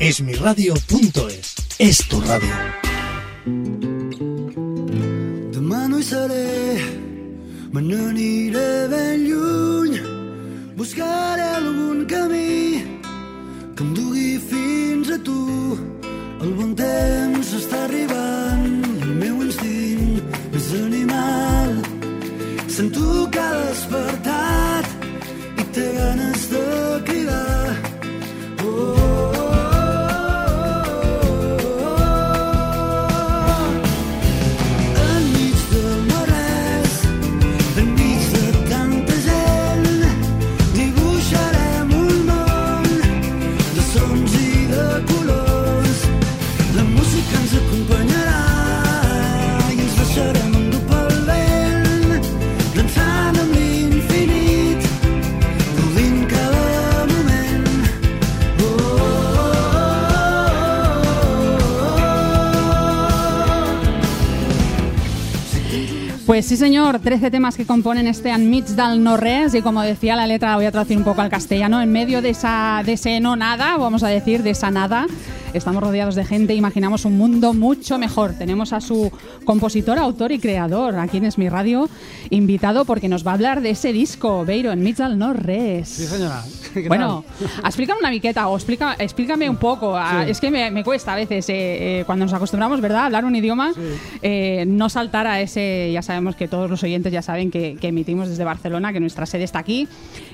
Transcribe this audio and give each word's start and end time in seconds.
Esmiradio.es 0.00 1.48
és 1.76 1.98
tu 2.08 2.22
ràdio. 2.24 2.54
Demà 5.52 5.80
no 5.92 6.00
hi 6.00 6.06
seré, 6.08 6.78
me 7.74 7.82
n'aniré 7.84 8.88
ben 8.88 9.26
lluny. 9.28 9.98
Buscaré 10.78 11.44
algun 11.58 12.06
camí 12.08 12.80
que 13.76 13.84
em 13.84 13.92
dugui 13.98 14.38
fins 14.40 15.12
a 15.12 15.18
tu. 15.20 15.36
El 16.40 16.56
bon 16.56 16.72
temps 16.80 17.52
està 17.60 17.84
arribant 17.84 18.49
Pues 66.40 66.48
sí, 66.48 66.56
señor, 66.56 67.00
13 67.00 67.30
temas 67.30 67.54
que 67.54 67.66
componen 67.66 68.06
este 68.06 68.30
Enmig 68.30 68.64
del 68.64 69.04
no 69.04 69.18
y 69.52 69.60
como 69.60 69.82
decía 69.82 70.16
la 70.16 70.26
letra, 70.26 70.48
la 70.48 70.56
voy 70.56 70.64
a 70.64 70.72
traducir 70.72 70.96
un 70.96 71.04
poco 71.04 71.20
al 71.20 71.28
castellano, 71.28 71.82
en 71.82 71.92
medio 71.92 72.22
de, 72.22 72.30
esa, 72.30 72.80
de 72.82 72.94
ese 72.94 73.20
no 73.20 73.36
nada, 73.36 73.76
vamos 73.76 74.02
a 74.04 74.08
decir, 74.08 74.42
de 74.42 74.48
esa 74.48 74.70
nada, 74.70 75.06
estamos 75.54 75.82
rodeados 75.82 76.14
de 76.14 76.24
gente, 76.24 76.54
imaginamos 76.54 77.04
un 77.04 77.16
mundo 77.16 77.52
mucho 77.52 77.98
mejor. 77.98 78.34
Tenemos 78.34 78.72
a 78.72 78.80
su 78.80 79.10
compositor, 79.44 79.98
autor 79.98 80.32
y 80.32 80.38
creador, 80.38 80.96
aquí 80.96 81.18
en 81.18 81.24
Es 81.24 81.38
Mi 81.38 81.48
Radio, 81.48 81.88
invitado 82.30 82.84
porque 82.84 83.08
nos 83.08 83.26
va 83.26 83.32
a 83.32 83.34
hablar 83.34 83.60
de 83.60 83.70
ese 83.70 83.92
disco, 83.92 84.44
Beiro, 84.44 84.70
del 84.70 85.18
no 85.18 85.32
res. 85.32 85.88
Sí, 85.88 86.06
señora. 86.06 86.42
¿Qué 86.74 86.88
Bueno, 86.88 87.24
explícame 87.64 88.00
una 88.00 88.10
miqueta 88.10 88.48
o 88.48 88.56
explica, 88.56 88.96
explícame 88.98 89.48
un 89.48 89.56
poco. 89.56 89.96
ah, 89.96 90.22
Sí. 90.24 90.30
Es 90.30 90.40
que 90.40 90.50
me, 90.50 90.70
me 90.70 90.84
cuesta 90.84 91.12
a 91.12 91.16
veces, 91.16 91.48
eh, 91.48 92.00
eh, 92.00 92.04
cuando 92.04 92.24
nos 92.24 92.34
acostumbramos, 92.34 92.80
¿verdad?, 92.80 93.02
a 93.02 93.06
hablar 93.06 93.24
un 93.24 93.34
idioma, 93.34 93.72
eh, 94.22 94.64
no 94.66 94.88
saltar 94.88 95.26
a 95.26 95.40
ese, 95.40 95.90
ya 95.92 96.02
sabemos 96.02 96.36
que 96.36 96.48
todos 96.48 96.70
los 96.70 96.82
oyentes 96.82 97.12
ya 97.12 97.22
saben 97.22 97.50
que, 97.50 97.76
que 97.80 97.88
emitimos 97.88 98.28
desde 98.28 98.44
Barcelona, 98.44 98.92
que 98.92 99.00
nuestra 99.00 99.26
sede 99.26 99.44
está 99.44 99.58
aquí 99.60 99.88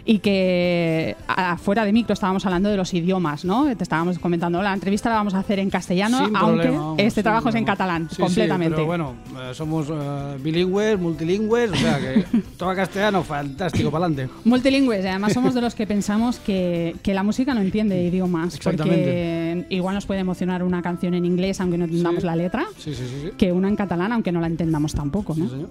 y 0.09 0.21
que 0.21 1.17
afuera 1.27 1.85
de 1.85 1.93
micro 1.93 2.13
estábamos 2.15 2.47
hablando 2.47 2.69
de 2.69 2.77
los 2.77 2.95
idiomas, 2.95 3.45
¿no? 3.45 3.65
Te 3.77 3.83
estábamos 3.83 4.19
comentando, 4.21 4.63
la 4.63 4.73
entrevista 4.73 5.09
la 5.11 5.17
vamos 5.17 5.35
a 5.35 5.41
hacer 5.41 5.59
en 5.59 5.69
castellano, 5.69 6.25
Sin 6.27 6.37
aunque 6.37 6.63
problema, 6.63 6.79
vamos, 6.79 6.99
este 7.01 7.23
trabajo 7.25 7.49
es 7.49 7.55
en 7.57 7.65
problema. 7.65 7.77
catalán, 7.77 8.09
Sí, 8.09 8.17
sí, 8.17 8.23
completamente. 8.23 8.75
pero 8.77 8.87
bueno, 8.87 9.15
eh, 9.37 9.53
somos 9.53 9.89
eh, 9.91 10.39
bilingües, 10.41 10.99
multilingües, 11.01 11.73
o 11.73 11.75
sea 11.75 11.99
que 11.99 12.25
todo 12.57 12.73
castellano, 12.77 13.25
fantástico, 13.25 13.91
para 13.91 14.07
adelante. 14.07 14.33
Multilingües, 14.45 15.05
y 15.05 15.09
además 15.09 15.33
somos 15.33 15.55
de 15.55 15.61
los 15.61 15.75
que 15.75 15.89
pensamos 15.89 16.39
que, 16.39 16.95
que 17.03 17.13
la 17.13 17.25
música 17.25 17.53
no 17.53 17.61
entiende 17.61 18.01
idiomas, 18.05 18.59
porque 18.63 19.67
igual 19.71 19.97
nos 19.97 20.07
puede 20.07 20.21
emocionar 20.21 20.63
una 20.63 20.83
canción 20.83 21.15
en 21.15 21.25
inglés 21.25 21.61
aunque 21.61 21.79
no 21.79 21.85
entendamos 21.87 22.21
Sí. 22.21 22.27
la 22.27 22.37
letra, 22.37 22.65
Sí, 22.79 22.95
sí, 22.95 23.03
sí. 23.05 23.15
sí. 23.25 23.31
que 23.37 23.51
una 23.53 23.69
en 23.69 23.75
catalán 23.75 24.13
aunque 24.13 24.31
no 24.31 24.41
la 24.41 24.47
entendamos 24.47 24.93
tampoco, 24.95 25.35
¿no? 25.37 25.47
Sí, 25.47 25.51
señor. 25.51 25.69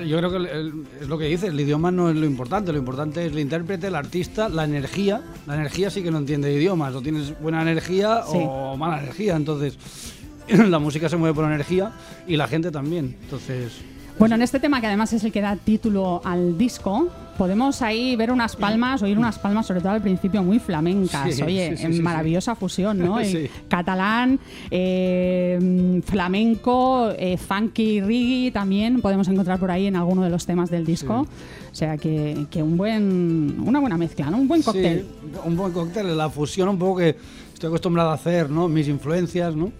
Eh, 0.00 0.06
Yo 0.08 0.18
creo 0.18 0.30
que 0.30 0.36
el- 0.36 0.46
el- 0.46 0.72
es 1.00 1.08
lo 1.08 1.18
que 1.18 1.24
dices, 1.26 1.48
el 1.50 1.58
idioma 1.58 1.90
no 1.90 2.08
es 2.10 2.16
lo 2.16 2.26
importante, 2.26 2.70
lo 2.72 2.78
importante 2.78 3.24
es 3.26 3.32
el 3.32 3.38
intérprete, 3.56 3.86
el 3.86 3.94
artista, 3.94 4.48
la 4.48 4.64
energía. 4.64 5.22
La 5.46 5.54
energía 5.54 5.88
sí 5.90 6.02
que 6.02 6.10
no 6.10 6.18
entiende 6.18 6.52
idiomas, 6.52 6.94
o 6.94 7.00
tienes 7.00 7.38
buena 7.40 7.62
energía 7.62 8.22
Sí. 8.30 8.38
o 8.40 8.76
mala 8.76 9.00
energía, 9.02 9.34
entonces 9.36 9.78
la 10.48 10.78
música 10.78 11.08
se 11.08 11.16
mueve 11.16 11.34
por 11.34 11.44
energía 11.46 11.92
y 12.26 12.36
la 12.36 12.46
gente 12.48 12.70
también, 12.70 13.16
entonces... 13.22 13.72
Bueno, 14.18 14.34
en 14.34 14.42
este 14.42 14.60
tema 14.60 14.80
que 14.80 14.86
además 14.86 15.12
es 15.12 15.24
el 15.24 15.32
que 15.32 15.42
da 15.42 15.56
título 15.56 16.22
al 16.24 16.56
disco, 16.56 17.10
podemos 17.36 17.82
ahí 17.82 18.16
ver 18.16 18.32
unas 18.32 18.56
palmas, 18.56 19.02
oír 19.02 19.18
unas 19.18 19.38
palmas, 19.38 19.66
sobre 19.66 19.80
todo 19.80 19.92
al 19.92 20.00
principio, 20.00 20.42
muy 20.42 20.58
flamencas. 20.58 21.34
Sí, 21.34 21.42
Oye, 21.42 21.76
sí, 21.76 22.00
maravillosa 22.00 22.54
fusión, 22.54 22.98
¿no? 22.98 23.18
Sí. 23.26 23.50
Catalán, 23.68 24.38
eh, 24.70 26.00
flamenco, 26.06 27.10
eh, 27.18 27.36
funky, 27.36 28.00
reggae 28.00 28.52
también 28.52 29.02
podemos 29.02 29.28
encontrar 29.28 29.58
por 29.58 29.70
ahí 29.70 29.86
en 29.86 29.96
alguno 29.96 30.22
de 30.22 30.30
los 30.30 30.46
temas 30.46 30.70
del 30.70 30.86
disco. 30.86 31.26
O 31.70 31.74
sea 31.74 31.98
que, 31.98 32.46
que 32.50 32.62
un 32.62 32.76
buen, 32.78 33.60
una 33.66 33.80
buena 33.80 33.98
mezcla, 33.98 34.30
¿no? 34.30 34.38
Un 34.38 34.48
buen 34.48 34.62
cóctel. 34.62 35.00
Sí, 35.00 35.38
un 35.44 35.56
buen 35.56 35.72
cóctel, 35.72 36.16
la 36.16 36.30
fusión 36.30 36.70
un 36.70 36.78
poco 36.78 37.00
que 37.00 37.16
estoy 37.52 37.68
acostumbrado 37.68 38.10
a 38.10 38.14
hacer, 38.14 38.48
¿no? 38.48 38.68
Mis 38.68 38.88
influencias, 38.88 39.54
¿no? 39.54 39.72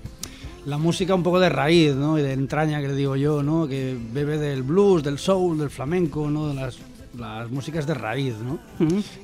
La 0.66 0.78
música 0.78 1.14
un 1.14 1.22
poco 1.22 1.38
de 1.40 1.48
raíz, 1.48 1.94
¿no? 1.94 2.18
Y 2.18 2.22
de 2.22 2.32
entraña, 2.32 2.80
que 2.80 2.88
le 2.88 2.94
digo 2.94 3.14
yo, 3.16 3.42
¿no? 3.42 3.68
Que 3.68 3.96
bebe 4.12 4.36
del 4.36 4.62
blues, 4.64 5.02
del 5.02 5.18
soul, 5.18 5.58
del 5.58 5.70
flamenco, 5.70 6.28
¿no? 6.28 6.48
De 6.48 6.54
las, 6.54 6.76
las 7.16 7.48
músicas 7.52 7.86
de 7.86 7.94
raíz, 7.94 8.34
¿no? 8.44 8.58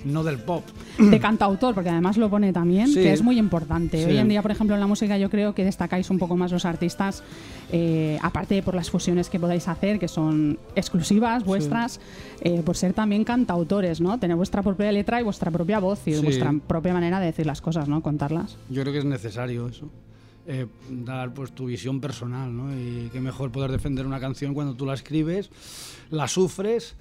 No 0.04 0.22
del 0.22 0.38
pop. 0.38 0.62
de 0.98 1.18
cantautor, 1.18 1.74
porque 1.74 1.90
además 1.90 2.16
lo 2.16 2.30
pone 2.30 2.52
también, 2.52 2.86
Sí. 2.86 2.94
que 2.94 3.12
es 3.12 3.22
muy 3.22 3.38
importante. 3.40 3.98
Sí. 3.98 4.08
Hoy 4.10 4.18
en 4.18 4.28
día, 4.28 4.40
por 4.40 4.52
ejemplo, 4.52 4.74
en 4.76 4.80
la 4.80 4.86
música 4.86 5.18
yo 5.18 5.28
creo 5.30 5.52
que 5.52 5.64
destacáis 5.64 6.10
un 6.10 6.18
poco 6.18 6.36
más 6.36 6.52
los 6.52 6.64
artistas, 6.64 7.24
eh, 7.72 8.20
aparte 8.22 8.54
de 8.54 8.62
por 8.62 8.76
las 8.76 8.88
fusiones 8.88 9.28
que 9.28 9.40
podáis 9.40 9.66
hacer, 9.66 9.98
que 9.98 10.06
son 10.06 10.60
exclusivas 10.76 11.44
vuestras, 11.44 11.98
eh, 12.42 12.62
por 12.64 12.76
ser 12.76 12.92
también 12.92 13.24
cantautores, 13.24 14.00
¿no? 14.00 14.16
Tener 14.20 14.36
vuestra 14.36 14.62
propia 14.62 14.92
letra 14.92 15.20
y 15.20 15.24
vuestra 15.24 15.50
propia 15.50 15.80
voz 15.80 16.06
y 16.06 16.14
vuestra 16.20 16.54
propia 16.68 16.92
manera 16.92 17.18
de 17.18 17.26
decir 17.26 17.46
las 17.46 17.60
cosas, 17.60 17.88
¿no? 17.88 18.00
Contarlas. 18.00 18.56
Yo 18.70 18.82
creo 18.82 18.92
que 18.92 19.00
es 19.00 19.04
necesario 19.04 19.66
eso. 19.66 19.90
Eh, 20.46 20.66
dar 20.90 21.32
pues 21.32 21.52
tu 21.52 21.66
visión 21.66 22.00
personal, 22.00 22.54
¿no? 22.56 22.74
Y 22.74 23.08
qué 23.12 23.20
mejor 23.20 23.52
poder 23.52 23.70
defender 23.70 24.04
una 24.06 24.18
canción 24.18 24.54
cuando 24.54 24.74
tú 24.74 24.84
la 24.84 24.94
escribes, 24.94 25.50
la 26.10 26.26
sufres 26.26 26.96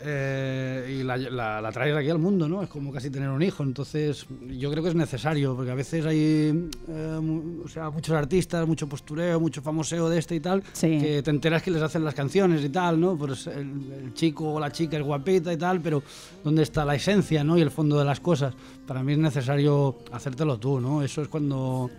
eh, 0.00 0.98
y 1.00 1.02
la, 1.02 1.16
la- 1.16 1.60
la 1.60 1.72
traes 1.72 1.94
aquí 1.96 2.08
al 2.08 2.18
mundo, 2.18 2.48
¿no? 2.48 2.62
Es 2.62 2.68
como 2.70 2.92
casi 2.92 3.10
tener 3.10 3.28
un 3.28 3.42
hijo. 3.42 3.62
Entonces, 3.62 4.26
yo 4.56 4.70
creo 4.70 4.82
que 4.82 4.90
es 4.90 4.94
necesario, 4.94 5.54
porque 5.56 5.70
a 5.70 5.74
veces 5.74 6.06
hay 6.06 6.70
eh, 6.88 7.60
o 7.64 7.68
sea, 7.68 7.90
muchos 7.90 8.14
artistas, 8.14 8.66
mucho 8.66 8.88
postureo, 8.88 9.38
mucho 9.40 9.60
famoseo 9.60 10.08
de 10.08 10.18
este 10.18 10.36
y 10.36 10.40
tal, 10.40 10.62
Sí. 10.72 10.98
que 10.98 11.22
te 11.22 11.30
enteras 11.30 11.62
que 11.62 11.70
les 11.72 11.82
hacen 11.82 12.04
las 12.04 12.14
canciones 12.14 12.64
y 12.64 12.68
tal, 12.70 12.98
¿no? 13.00 13.16
Pues 13.18 13.48
el, 13.48 13.92
el 14.04 14.14
chico 14.14 14.54
o 14.54 14.60
la 14.60 14.70
chica 14.72 14.96
es 14.96 15.02
guapita 15.02 15.52
y 15.52 15.56
tal, 15.56 15.80
pero 15.80 16.02
¿dónde 16.44 16.62
está 16.62 16.84
la 16.84 16.94
esencia, 16.94 17.42
¿no? 17.44 17.58
Y 17.58 17.60
el 17.60 17.70
fondo 17.70 17.98
de 17.98 18.04
las 18.04 18.20
cosas. 18.20 18.54
Para 18.86 19.02
mí 19.02 19.12
es 19.12 19.18
necesario 19.18 19.98
hacértelo 20.12 20.58
tú, 20.58 20.80
¿no? 20.80 21.02
Eso 21.02 21.20
es 21.22 21.28
cuando 21.28 21.90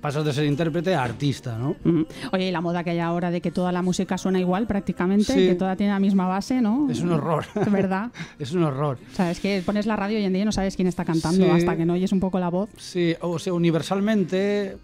pasas 0.00 0.24
de 0.24 0.32
ser 0.32 0.46
intérprete 0.46 0.94
a 0.94 1.02
artista, 1.04 1.58
¿no? 1.58 1.76
Mm. 1.84 2.02
Oye, 2.32 2.48
y 2.48 2.50
la 2.50 2.60
moda 2.60 2.82
que 2.84 2.90
hay 2.90 2.98
ahora 3.00 3.30
de 3.30 3.40
que 3.40 3.50
toda 3.50 3.70
la 3.72 3.82
música 3.82 4.16
suena 4.18 4.40
igual 4.40 4.66
prácticamente, 4.66 5.24
Sí. 5.32 5.46
que 5.48 5.54
toda 5.54 5.76
tiene 5.76 5.92
la 5.92 6.00
misma 6.00 6.26
base, 6.26 6.60
¿no? 6.60 6.88
Es 6.90 7.00
un 7.00 7.12
horror. 7.12 7.44
¿Verdad? 7.70 8.10
es 8.38 8.52
un 8.52 8.62
horror. 8.64 8.98
O 9.12 9.14
sea, 9.14 9.30
es 9.30 9.40
que 9.40 9.62
pones 9.64 9.86
la 9.86 9.96
radio 9.96 10.16
hoy 10.18 10.24
en 10.24 10.32
día 10.32 10.42
y 10.42 10.44
no 10.46 10.52
sabes 10.52 10.76
quién 10.76 10.88
está 10.88 11.04
cantando 11.04 11.44
Sí. 11.44 11.50
hasta 11.50 11.76
que 11.76 11.84
no 11.84 11.92
oyes 11.94 12.12
un 12.12 12.20
poco 12.20 12.38
la 12.38 12.48
voz. 12.48 12.70
Sí, 12.78 13.14
o 13.20 13.38
sea, 13.38 13.52
universalmente 13.52 14.76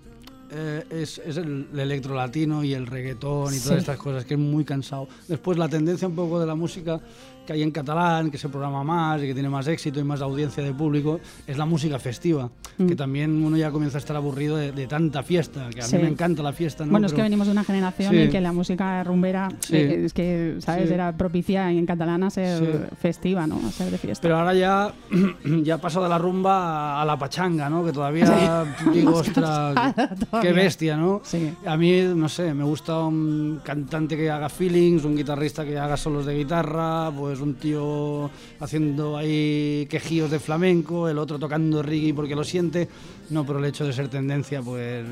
eh, 0.51 0.85
es, 0.91 1.19
es 1.27 1.39
el, 1.39 1.67
el 1.73 1.81
electro 1.81 2.15
latino 2.15 2.63
y 2.63 2.73
el 2.73 2.87
reggaetón 2.87 3.53
y 3.53 3.57
Sí. 3.57 3.65
todas 3.65 3.79
estas 3.79 3.97
cosas, 3.97 4.25
que 4.25 4.35
es 4.35 4.41
muy 4.41 4.65
cansado. 4.65 5.09
Después 5.29 5.59
la 5.59 5.69
tendencia 5.69 6.07
un 6.07 6.15
poco 6.15 6.39
de 6.39 6.47
la 6.47 6.55
música 6.55 7.01
que 7.46 7.52
hay 7.54 7.62
en 7.62 7.70
catalán, 7.70 8.31
que 8.31 8.38
se 8.38 8.48
programa 8.48 8.82
más 8.84 9.22
y 9.22 9.26
que 9.26 9.34
tiene 9.34 9.48
más 9.48 9.66
éxito 9.69 10.00
y 10.00 10.04
más 10.04 10.20
audiencia 10.20 10.62
de 10.62 10.72
público, 10.75 11.20
es 11.46 11.56
la 11.56 11.64
música 11.64 11.98
festiva. 11.98 12.50
Que 12.76 12.84
Mm. 12.94 12.96
también 12.96 13.44
uno 13.44 13.56
ya 13.56 13.70
comienza 13.70 13.96
a 13.98 14.00
estar 14.00 14.16
aburrido 14.16 14.56
de, 14.56 14.72
de 14.72 14.87
tanta 14.87 15.22
fiesta, 15.22 15.69
que 15.72 15.81
a 15.81 15.84
Sí. 15.84 15.96
mí 15.96 16.02
me 16.02 16.08
encanta 16.08 16.43
la 16.43 16.52
fiesta. 16.52 16.84
¿no? 16.84 16.90
Bueno, 16.90 17.06
es 17.06 17.12
que 17.12 17.16
Pero- 17.16 17.25
venimos 17.26 17.46
de 17.46 17.52
una 17.52 17.64
generación 17.64 18.12
Sí. 18.12 18.19
en 18.22 18.31
que 18.31 18.40
la 18.40 18.52
música 18.52 19.02
rumbera 19.04 19.48
Sí. 19.60 19.76
eh, 19.76 20.04
es 20.04 20.12
que, 20.12 20.56
¿sabes? 20.58 20.90
Era 20.90 21.16
propicia 21.16 21.70
en 21.70 21.87
catalán 21.87 22.22
a 22.25 22.31
ser 22.31 22.90
festiva, 23.00 23.46
¿no? 23.46 23.60
A 23.66 23.70
ser 23.70 23.90
de 23.90 23.98
fiesta. 23.98 24.20
Pero 24.20 24.37
ahora 24.38 24.52
ya, 24.54 24.93
ya 25.62 25.78
pasa 25.78 26.00
de 26.00 26.08
la 26.08 26.19
rumba 26.19 27.00
a 27.00 27.04
la 27.04 27.16
pachanga, 27.19 27.70
¿no? 27.70 27.84
Que 27.84 27.93
todavía 27.93 28.26
digo, 28.93 29.14
ostras, 29.14 29.94
qué 30.43 30.52
bestia, 30.52 30.96
¿no? 30.96 31.22
A 31.64 31.76
mí, 31.76 32.02
no 32.14 32.28
sé, 32.28 32.52
me 32.52 32.64
gusta 32.64 32.98
un 33.00 33.60
cantante 33.64 34.16
que 34.16 34.31
haga 34.31 34.48
feelings, 34.48 35.04
un 35.04 35.16
guitarrista 35.16 35.64
que 35.64 35.78
haga 35.78 35.96
solos 35.96 36.26
de 36.26 36.37
guitarra, 36.37 37.10
pues 37.16 37.36
un 37.41 37.55
tío 37.55 38.31
haciendo 38.61 39.17
ahí 39.17 39.87
quejíos 39.91 40.31
de 40.31 40.38
flamenco, 40.38 41.09
el 41.09 41.19
otro 41.19 41.38
tocando 41.38 41.83
reggae 41.83 42.15
porque 42.15 42.35
lo 42.35 42.44
siente. 42.44 42.88
No, 43.29 43.44
por 43.44 43.56
el 43.56 43.65
hecho 43.65 43.85
de 43.85 43.93
ser 43.93 44.06
tendencia, 44.06 44.62
pues 44.62 45.05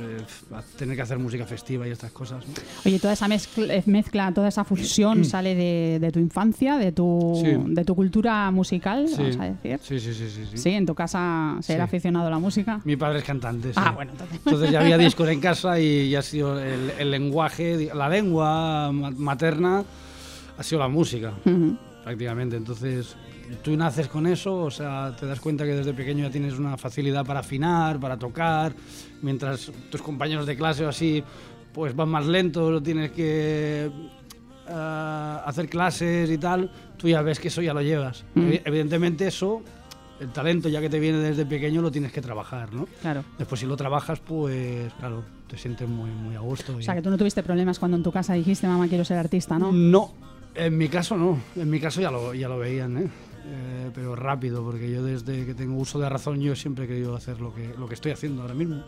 a 0.53 0.63
tener 0.79 0.95
que 0.95 1.03
hacer 1.03 1.19
música 1.19 1.45
festiva 1.47 1.89
y 1.89 1.91
estas 1.91 2.13
cosas. 2.13 2.47
¿no? 2.47 2.55
Oye, 2.87 3.01
toda 3.01 3.13
esa 3.15 3.27
mezcla, 3.27 3.75
eh, 3.75 3.83
mezcla, 3.87 4.31
toda 4.33 4.47
esa 4.49 4.63
fusión 4.63 5.25
sale 5.25 5.57
de, 5.57 5.99
de 6.01 6.13
tu 6.13 6.21
infancia, 6.21 6.77
de 6.77 6.93
tu, 6.93 7.41
Sí. 7.45 7.51
de 7.75 7.85
tu 7.85 7.97
cultura 7.97 8.51
musical, 8.53 9.07
vamos 9.19 9.37
a 9.41 9.45
decir. 9.47 9.79
sí, 9.83 9.99
sí, 9.99 10.15
sí, 10.15 10.29
sí, 10.31 10.45
sí. 10.53 10.57
Sí, 10.59 10.71
en 10.71 10.87
tu 10.87 10.95
casa 10.95 11.57
ser 11.61 11.77
Sí. 11.79 11.83
aficionado 11.83 12.29
a 12.29 12.31
la 12.31 12.39
música. 12.39 12.81
Mi 12.85 12.95
padre 12.97 13.19
es 13.19 13.25
cantante. 13.25 13.69
sí. 13.71 13.81
Ah, 13.83 13.91
bueno, 13.91 14.13
entonces. 14.13 14.39
Entonces 14.47 14.71
ya 14.71 14.81
había 14.81 14.97
discos 15.09 15.29
en 15.29 15.41
casa 15.41 15.81
y 15.81 16.11
ya 16.11 16.21
ha 16.21 16.23
sido 16.23 16.61
el, 16.61 16.93
el 16.97 17.11
lenguaje, 17.11 17.91
la 17.93 18.09
lengua 18.09 18.93
ma- 18.93 19.11
materna 19.11 19.83
ha 20.57 20.63
sido 20.63 20.79
la 20.81 20.89
música, 20.89 21.33
Ujú. 21.45 21.77
Prácticamente. 22.05 22.57
Entonces 22.57 23.17
tú 23.63 23.77
naces 23.77 24.07
con 24.09 24.27
eso, 24.27 24.55
o 24.63 24.71
sea, 24.71 25.15
te 25.19 25.27
das 25.27 25.41
cuenta 25.41 25.65
que 25.65 25.75
desde 25.75 25.93
pequeño 25.95 26.25
ya 26.25 26.31
tienes 26.31 26.59
una 26.59 26.77
facilidad 26.77 27.25
para 27.25 27.41
afinar, 27.41 27.99
para 27.99 28.17
tocar, 28.19 28.75
mientras 29.23 29.73
tus 29.91 30.01
compañeros 30.03 30.47
de 30.47 30.57
clase 30.57 30.85
o 30.85 30.89
así 30.91 31.25
pues 31.73 31.97
van 31.97 32.09
más 32.09 32.27
lentos, 32.27 32.83
tienes 32.83 33.11
que 33.11 33.91
eh, 34.69 35.39
hacer 35.45 35.69
clases 35.69 36.31
y 36.31 36.39
tal, 36.39 36.71
tú 36.97 37.09
ya 37.09 37.21
ves 37.23 37.41
que 37.41 37.49
eso 37.49 37.61
ya 37.63 37.75
lo 37.75 37.83
llevas. 37.83 38.25
Mm. 38.35 38.41
Evi- 38.41 38.63
Evidentemente 38.65 39.27
eso, 39.27 39.61
el 40.21 40.29
talento 40.31 40.69
ya 40.69 40.81
que 40.81 40.89
te 40.89 41.01
viene 41.01 41.19
desde 41.19 41.45
pequeño 41.45 41.83
lo 41.83 41.91
tienes 41.91 42.13
que 42.13 42.21
trabajar, 42.21 42.73
¿no? 42.73 42.87
Claro. 43.03 43.25
Después 43.39 43.61
si 43.61 43.67
lo 43.67 43.77
trabajas, 43.77 44.21
pues 44.21 44.93
claro, 45.01 45.25
te 45.49 45.59
sientes 45.59 45.89
muy, 45.89 46.11
muy 46.11 46.37
a 46.37 46.41
gusto. 46.41 46.77
O 46.77 46.81
y- 46.81 46.85
sea, 46.85 46.95
que 46.95 47.03
tú 47.03 47.11
no 47.11 47.19
tuviste 47.19 47.43
problemas 47.43 47.79
cuando 47.79 47.97
en 47.97 48.03
tu 48.03 48.13
casa 48.13 48.35
dijiste, 48.35 48.67
mamá, 48.69 48.87
quiero 48.89 49.05
ser 49.05 49.19
artista, 49.19 49.59
¿no? 49.59 49.73
No, 49.73 50.13
en 50.55 50.77
mi 50.77 50.89
caso 50.89 51.17
no. 51.17 51.41
En 51.57 51.71
mi 51.71 51.81
caso 51.81 52.01
ya 52.01 52.11
lo, 52.11 52.35
ya 52.35 52.49
lo 52.49 52.59
veían, 52.59 52.99
¿eh? 52.99 53.09
Eh, 53.47 53.91
pero 53.95 54.17
rápido, 54.17 54.65
porque 54.65 54.91
yo 54.91 55.05
desde 55.05 55.45
que 55.45 55.55
tengo 55.55 55.77
uso 55.79 55.99
de 55.99 56.09
razón 56.09 56.41
yo 56.41 56.57
siempre 56.57 56.87
he 56.87 56.89
querido 56.89 57.15
hacer 57.15 57.41
lo 57.41 57.55
que, 57.55 57.75
lo 57.79 57.87
que 57.87 57.95
estoy 57.95 58.13
haciendo 58.13 58.41
ahora 58.43 58.55
mismo. 58.55 58.83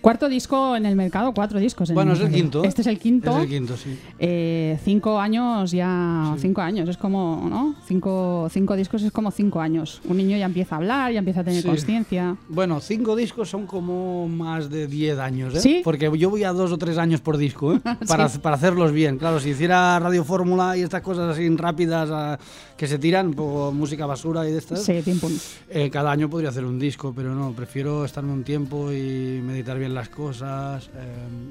Cuarto 0.00 0.28
disco 0.28 0.74
en 0.74 0.86
el 0.86 0.96
mercado, 0.96 1.32
cuatro 1.32 1.60
discos. 1.60 1.88
en 1.90 1.94
Bueno, 1.94 2.12
es 2.14 2.20
el 2.20 2.30
quinto. 2.30 2.64
Este 2.64 2.80
es 2.80 2.88
el 2.88 2.98
quinto. 2.98 3.30
Es 3.36 3.44
el 3.44 3.48
quinto, 3.48 3.76
sí. 3.76 3.96
Eh, 4.18 4.78
cinco 4.84 5.20
años 5.20 5.70
ya, 5.70 6.34
cinco 6.38 6.60
años, 6.60 6.88
es 6.88 6.96
como, 6.96 7.46
¿no? 7.48 7.76
Cinco, 7.86 8.48
cinco 8.50 8.74
discos 8.74 9.02
es 9.02 9.12
como 9.12 9.30
cinco 9.30 9.60
años. 9.60 10.00
Un 10.08 10.16
niño 10.16 10.36
ya 10.36 10.46
empieza 10.46 10.74
a 10.74 10.78
hablar, 10.78 11.12
ya 11.12 11.20
empieza 11.20 11.40
a 11.40 11.44
tener 11.44 11.62
Sí. 11.62 11.68
conciencia. 11.68 12.36
Bueno, 12.48 12.80
cinco 12.80 13.14
discos 13.14 13.48
son 13.50 13.66
como 13.66 14.28
más 14.28 14.68
de 14.68 14.88
10 14.88 15.18
años, 15.18 15.54
¿eh? 15.54 15.60
¿Sí? 15.60 15.80
Porque 15.84 16.10
yo 16.18 16.28
voy 16.28 16.42
a 16.42 16.52
dos 16.52 16.72
o 16.72 16.78
tres 16.78 16.98
años 16.98 17.20
por 17.20 17.36
disco, 17.36 17.74
¿eh? 17.74 17.80
Para, 18.08 18.28
para 18.28 18.56
hacerlos 18.56 18.90
bien. 18.92 19.16
Claro, 19.18 19.38
si 19.38 19.50
hiciera 19.50 19.98
Radio 20.00 20.24
Fórmula 20.24 20.76
y 20.76 20.82
estas 20.82 21.02
cosas 21.02 21.30
así 21.32 21.48
rápidas 21.56 22.10
ah, 22.12 22.38
que 22.76 22.86
se 22.88 22.98
tiran, 22.98 23.32
por 23.32 23.72
música 23.92 24.06
basura 24.06 24.48
y 24.48 24.52
de 24.52 24.58
estas, 24.58 24.82
Sí, 24.82 25.00
pim, 25.04 25.18
pum. 25.20 25.32
Eh, 25.68 25.90
cada 25.90 26.10
año 26.10 26.30
podría 26.30 26.48
hacer 26.48 26.64
un 26.64 26.78
disco, 26.78 27.12
pero 27.14 27.34
no, 27.34 27.52
prefiero 27.52 28.04
estarme 28.06 28.32
un 28.32 28.42
tiempo 28.42 28.90
y 28.90 29.40
meditar 29.44 29.78
bien 29.78 29.92
las 29.92 30.08
cosas, 30.08 30.88
eh, 30.94 30.98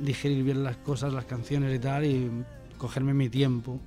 digerir 0.03 0.43
bien 0.43 0.63
las 0.63 0.77
cosas, 0.77 1.13
las 1.13 1.25
canciones 1.25 1.75
y 1.75 1.79
tal, 1.79 2.03
y 2.05 2.29
cogerme 2.79 3.13
mi 3.13 3.29
tiempo. 3.29 3.79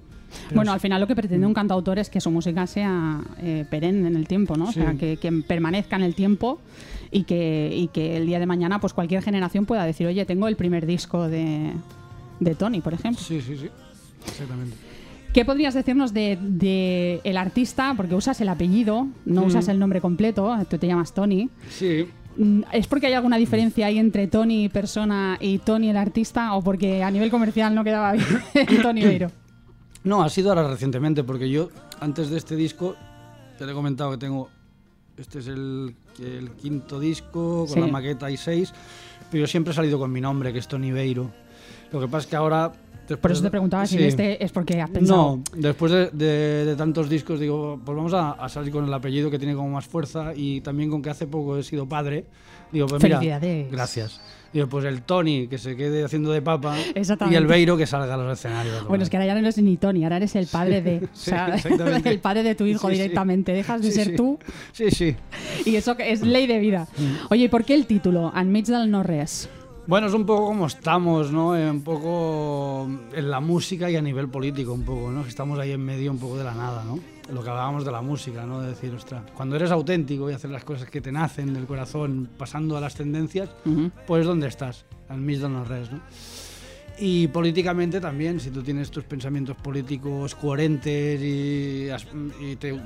Pero 0.48 0.56
Bueno, 0.56 0.72
al 0.72 0.78
final 0.80 1.00
lo 1.00 1.06
que 1.08 1.16
pretende 1.16 1.44
un 1.46 1.54
cantautor 1.54 1.98
es 1.98 2.08
que 2.10 2.20
su 2.20 2.30
música 2.30 2.66
sea 2.68 3.20
eh, 3.40 3.64
perenne 3.68 4.06
en 4.08 4.14
el 4.16 4.28
tiempo, 4.28 4.56
¿no? 4.56 4.66
O 4.66 4.72
Sí. 4.72 4.74
sea, 4.80 4.94
que, 4.94 5.16
que 5.16 5.32
permanezca 5.32 5.96
en 5.96 6.02
el 6.02 6.14
tiempo 6.14 6.60
y 7.10 7.24
que, 7.24 7.70
y 7.74 7.88
que 7.88 8.16
el 8.16 8.26
día 8.26 8.38
de 8.38 8.46
mañana 8.46 8.80
pues 8.80 8.92
cualquier 8.92 9.22
generación 9.22 9.66
pueda 9.66 9.84
decir, 9.84 10.06
oye, 10.06 10.24
tengo 10.26 10.46
el 10.46 10.54
primer 10.56 10.86
disco 10.86 11.28
de, 11.28 11.72
de 12.38 12.54
Tony, 12.54 12.80
por 12.80 12.94
ejemplo. 12.94 13.22
sí, 13.22 13.40
sí, 13.40 13.56
sí, 13.56 13.68
exactamente. 14.28 14.76
¿Qué 15.34 15.44
podrías 15.44 15.74
decirnos 15.74 16.14
de, 16.14 16.38
de 16.40 17.20
el 17.24 17.36
artista? 17.36 17.92
Porque 17.96 18.14
usas 18.14 18.40
el 18.40 18.48
apellido, 18.48 19.08
no 19.26 19.42
Mm. 19.42 19.46
usas 19.46 19.68
el 19.68 19.78
nombre 19.78 20.00
completo, 20.00 20.56
tú 20.70 20.78
te 20.78 20.86
llamas 20.86 21.12
Tony. 21.12 21.50
Sí, 21.70 22.06
Mm, 22.36 22.62
¿Es 22.72 22.88
porque 22.88 23.06
hay 23.06 23.12
alguna 23.12 23.36
diferencia 23.36 23.86
ahí 23.86 23.96
entre 23.96 24.26
Tony 24.26 24.68
persona 24.68 25.38
y 25.40 25.58
Tony 25.58 25.90
el 25.90 25.96
artista 25.96 26.54
o 26.54 26.62
porque 26.62 27.04
a 27.04 27.10
nivel 27.12 27.30
comercial 27.30 27.72
no 27.76 27.84
quedaba 27.84 28.12
bien 28.14 28.26
Tony 28.82 29.02
Beiro? 29.04 29.30
no, 30.02 30.20
ha 30.20 30.28
sido 30.28 30.48
ahora 30.48 30.66
recientemente, 30.68 31.22
porque 31.22 31.48
yo 31.48 31.68
antes 32.00 32.30
de 32.30 32.38
este 32.38 32.56
disco, 32.56 32.96
te 33.56 33.62
he 33.64 33.72
comentado 33.72 34.10
que 34.10 34.18
tengo, 34.18 34.50
este 35.16 35.38
es 35.38 35.46
el, 35.46 35.94
el 36.18 36.50
quinto 36.60 36.98
disco, 36.98 37.66
con 37.66 37.74
Sí. 37.74 37.80
la 37.80 37.86
maqueta 37.86 38.28
y 38.32 38.36
seis, 38.36 38.72
pero 39.30 39.42
yo 39.42 39.46
siempre 39.46 39.72
he 39.72 39.76
salido 39.76 40.00
con 40.00 40.10
mi 40.10 40.20
nombre, 40.20 40.52
que 40.52 40.58
es 40.58 40.66
Tony 40.66 40.90
Beiro. 40.90 41.30
Lo 41.92 42.00
que 42.00 42.06
pasa 42.08 42.18
es 42.18 42.26
que 42.26 42.34
ahora... 42.36 42.72
Por 43.06 43.08
después 43.16 43.32
eso 43.34 43.42
te 43.42 43.50
preguntaba 43.50 43.86
si 43.86 43.98
sí. 43.98 44.04
este 44.04 44.42
es 44.44 44.50
porque 44.52 44.80
has 44.80 44.90
pensado. 44.90 45.36
No, 45.36 45.42
después 45.60 45.92
de, 45.92 46.10
de- 46.10 46.64
de 46.64 46.76
tantos 46.76 47.08
discos 47.08 47.38
digo, 47.38 47.78
pues 47.84 47.96
vamos 47.96 48.14
a, 48.14 48.32
a 48.32 48.48
salir 48.48 48.72
con 48.72 48.84
el 48.86 48.94
apellido 48.94 49.30
que 49.30 49.38
tiene 49.38 49.54
como 49.54 49.68
más 49.70 49.84
fuerza 49.86 50.32
y 50.34 50.60
también 50.62 50.90
con 50.90 51.02
que 51.02 51.10
hace 51.10 51.26
poco 51.26 51.56
he 51.58 51.62
sido 51.62 51.86
padre. 51.88 52.24
Digo, 52.72 52.86
pues 52.86 53.02
mira, 53.02 53.18
Felicidades. 53.18 53.70
gracias. 53.70 54.20
Digo, 54.52 54.68
pues 54.68 54.84
el 54.84 55.02
Tony 55.02 55.48
que 55.48 55.58
se 55.58 55.74
quede 55.76 56.04
haciendo 56.04 56.30
de 56.30 56.40
papa 56.40 56.76
y 57.30 57.34
el 57.34 57.46
Beiro 57.46 57.76
que 57.76 57.86
salga 57.86 58.14
a 58.14 58.16
los 58.16 58.38
escenarios. 58.38 58.86
Bueno, 58.86 59.02
es 59.02 59.10
que 59.10 59.16
ahora 59.16 59.26
ya 59.26 59.34
no 59.34 59.40
eres 59.40 59.58
ni 59.58 59.76
Tony, 59.76 60.04
ahora 60.04 60.16
eres 60.18 60.34
el 60.36 60.46
padre 60.46 60.80
de. 60.80 61.00
Sí, 61.12 61.30
o 61.30 61.34
sea, 61.34 61.48
exactamente. 61.56 62.08
el 62.08 62.20
padre 62.20 62.42
de 62.44 62.54
tu 62.54 62.64
hijo 62.64 62.88
directamente. 62.88 63.52
Dejas 63.52 63.82
de 63.82 63.90
ser 63.90 64.14
tú 64.16 64.38
Sí, 64.72 64.90
sí. 64.92 65.16
y 65.66 65.74
eso 65.76 65.96
es 65.98 66.22
ley 66.22 66.46
de 66.46 66.58
vida. 66.60 66.86
Oye, 67.30 67.44
¿y 67.44 67.48
por 67.48 67.64
qué 67.64 67.74
el 67.74 67.86
título? 67.86 68.32
Enmig 68.34 68.66
del 68.66 68.90
no 68.90 69.02
res. 69.02 69.48
Bueno, 69.86 70.06
es 70.06 70.14
un 70.14 70.24
poco 70.24 70.46
como 70.46 70.66
estamos, 70.66 71.30
¿no? 71.30 71.54
Eh, 71.54 71.70
un 71.70 71.82
poco 71.82 72.88
en 73.12 73.30
la 73.30 73.40
música 73.40 73.90
y 73.90 73.96
a 73.96 74.00
nivel 74.00 74.28
político, 74.28 74.72
un 74.72 74.82
poco, 74.82 75.10
¿no? 75.10 75.22
Que 75.22 75.28
estamos 75.28 75.58
ahí 75.58 75.72
en 75.72 75.84
medio 75.84 76.10
un 76.10 76.18
poco 76.18 76.38
de 76.38 76.44
la 76.44 76.54
nada, 76.54 76.82
¿no? 76.84 76.98
Lo 77.30 77.42
que 77.42 77.50
hablábamos 77.50 77.84
de 77.84 77.92
la 77.92 78.00
música, 78.00 78.46
¿no? 78.46 78.62
De 78.62 78.68
decir, 78.68 78.94
ostras, 78.94 79.24
cuando 79.34 79.56
eres 79.56 79.70
auténtico 79.70 80.30
y 80.30 80.32
haces 80.32 80.50
las 80.50 80.64
cosas 80.64 80.88
que 80.88 81.02
te 81.02 81.12
nacen 81.12 81.52
del 81.52 81.66
corazón, 81.66 82.30
pasando 82.38 82.78
a 82.78 82.80
las 82.80 82.94
tendencias, 82.94 83.50
pues 84.06 84.22
es 84.22 84.26
donde 84.26 84.48
estás, 84.48 84.86
al 85.10 85.20
del 85.20 85.50
no 85.50 85.64
res, 85.64 85.92
¿no? 85.92 86.00
Y 86.98 87.28
políticamente 87.28 88.00
también, 88.00 88.40
si 88.40 88.50
tú 88.50 88.62
tienes 88.62 88.90
tus 88.90 89.04
pensamientos 89.04 89.56
políticos 89.56 90.34
coherentes 90.34 91.20
y, 91.20 91.88
y 92.40 92.56
te, 92.56 92.80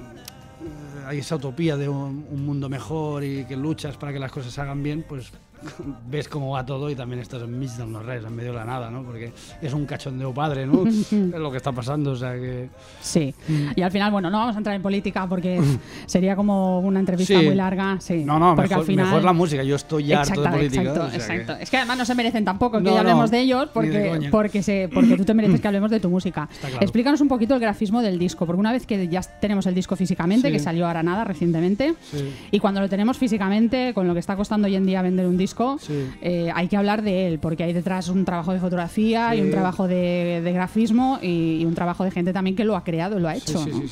hay 1.06 1.18
esa 1.18 1.36
utopía 1.36 1.76
de 1.76 1.88
un, 1.88 2.26
un 2.30 2.46
mundo 2.46 2.68
mejor 2.68 3.24
y 3.24 3.44
que 3.44 3.56
luchas 3.56 3.96
para 3.96 4.12
que 4.12 4.18
las 4.18 4.32
cosas 4.32 4.52
se 4.52 4.60
hagan 4.60 4.82
bien, 4.82 5.04
pues 5.08 5.30
ves 6.08 6.28
cómo 6.28 6.50
va 6.50 6.64
todo 6.64 6.88
y 6.88 6.94
también 6.94 7.20
estás 7.20 7.42
en 7.42 7.58
del 7.58 7.90
no 7.92 8.00
res, 8.00 8.24
en 8.24 8.34
medio 8.34 8.52
de 8.52 8.58
la 8.58 8.64
nada, 8.64 8.90
¿no? 8.90 9.02
Porque 9.02 9.32
es 9.60 9.72
un 9.72 9.86
cachondeo 9.86 10.32
padre, 10.32 10.66
¿no? 10.66 10.86
es 10.86 11.12
lo 11.12 11.50
que 11.50 11.56
está 11.56 11.72
pasando, 11.72 12.12
o 12.12 12.16
sea 12.16 12.34
que... 12.34 12.68
Sí. 13.00 13.34
Y 13.74 13.82
al 13.82 13.90
final, 13.90 14.12
bueno, 14.12 14.30
no 14.30 14.38
vamos 14.38 14.54
a 14.54 14.58
entrar 14.58 14.76
en 14.76 14.82
política 14.82 15.26
porque 15.28 15.60
sería 16.06 16.36
como 16.36 16.78
una 16.80 17.00
entrevista 17.00 17.38
Sí. 17.40 17.44
muy 17.46 17.56
larga. 17.56 17.96
Sí. 18.00 18.24
No, 18.24 18.38
no, 18.38 18.54
porque 18.54 18.68
mejor, 18.70 18.80
al 18.82 18.86
final... 18.86 19.06
mejor 19.06 19.24
la 19.24 19.32
música, 19.32 19.62
yo 19.64 19.74
estoy 19.76 20.12
harto 20.12 20.30
de 20.32 20.38
Exacto, 20.38 20.56
política. 20.58 20.82
exacto, 20.82 21.00
o 21.04 21.10
sea 21.10 21.18
que- 21.18 21.34
exacto. 21.42 21.62
Es 21.62 21.70
que 21.70 21.76
además 21.76 21.98
no 21.98 22.04
se 22.04 22.14
merecen 22.14 22.44
tampoco 22.44 22.78
que 22.78 22.84
No, 22.84 22.92
ya 22.94 23.00
hablemos 23.00 23.24
no, 23.24 23.36
de 23.36 23.40
ellos 23.40 23.60
ni 23.74 23.88
de 23.88 24.10
porque, 24.12 24.28
porque, 24.30 24.62
se, 24.62 24.88
porque 24.94 25.16
tú 25.16 25.24
te 25.24 25.34
mereces 25.34 25.60
que 25.60 25.66
hablemos 25.66 25.90
de 25.90 25.98
tu 25.98 26.08
música. 26.08 26.48
Claro. 26.60 26.76
Explícanos 26.80 27.20
un 27.20 27.26
poquito 27.28 27.54
el 27.54 27.60
grafismo 27.60 28.00
del 28.00 28.16
disco, 28.18 28.46
porque 28.46 28.60
una 28.60 28.70
vez 28.70 28.86
que 28.86 29.08
ya 29.08 29.20
tenemos 29.40 29.66
el 29.66 29.74
disco 29.74 29.96
físicamente, 29.96 30.46
Sí. 30.48 30.52
que 30.52 30.60
salió 30.60 30.77
ahora 30.86 31.02
nada 31.02 31.24
recientemente, 31.24 31.94
Sí. 32.10 32.32
y 32.50 32.58
cuando 32.58 32.80
lo 32.80 32.88
tenemos 32.88 33.18
físicamente, 33.18 33.92
con 33.94 34.06
lo 34.06 34.14
que 34.14 34.20
está 34.20 34.36
costando 34.36 34.66
hoy 34.66 34.76
en 34.76 34.86
día 34.86 35.02
vender 35.02 35.26
un 35.26 35.36
disco, 35.36 35.78
Sí. 35.80 36.06
eh, 36.22 36.50
hay 36.54 36.68
que 36.68 36.76
hablar 36.76 37.02
de 37.02 37.26
él, 37.28 37.38
porque 37.38 37.64
hay 37.64 37.72
detrás 37.72 38.08
un 38.08 38.24
trabajo 38.24 38.52
de 38.52 38.60
fotografía 38.60 39.34
y 39.34 39.38
Sí. 39.38 39.44
un 39.44 39.50
trabajo 39.50 39.86
de, 39.88 40.40
de 40.44 40.52
grafismo 40.52 41.18
y, 41.22 41.58
y 41.60 41.64
un 41.64 41.74
trabajo 41.74 42.04
de 42.04 42.10
gente 42.10 42.32
también 42.32 42.56
que 42.56 42.64
lo 42.64 42.76
ha 42.76 42.84
creado 42.84 43.18
y 43.18 43.20
lo 43.22 43.28
ha 43.28 43.34
hecho. 43.36 43.64
¿no? 43.66 43.82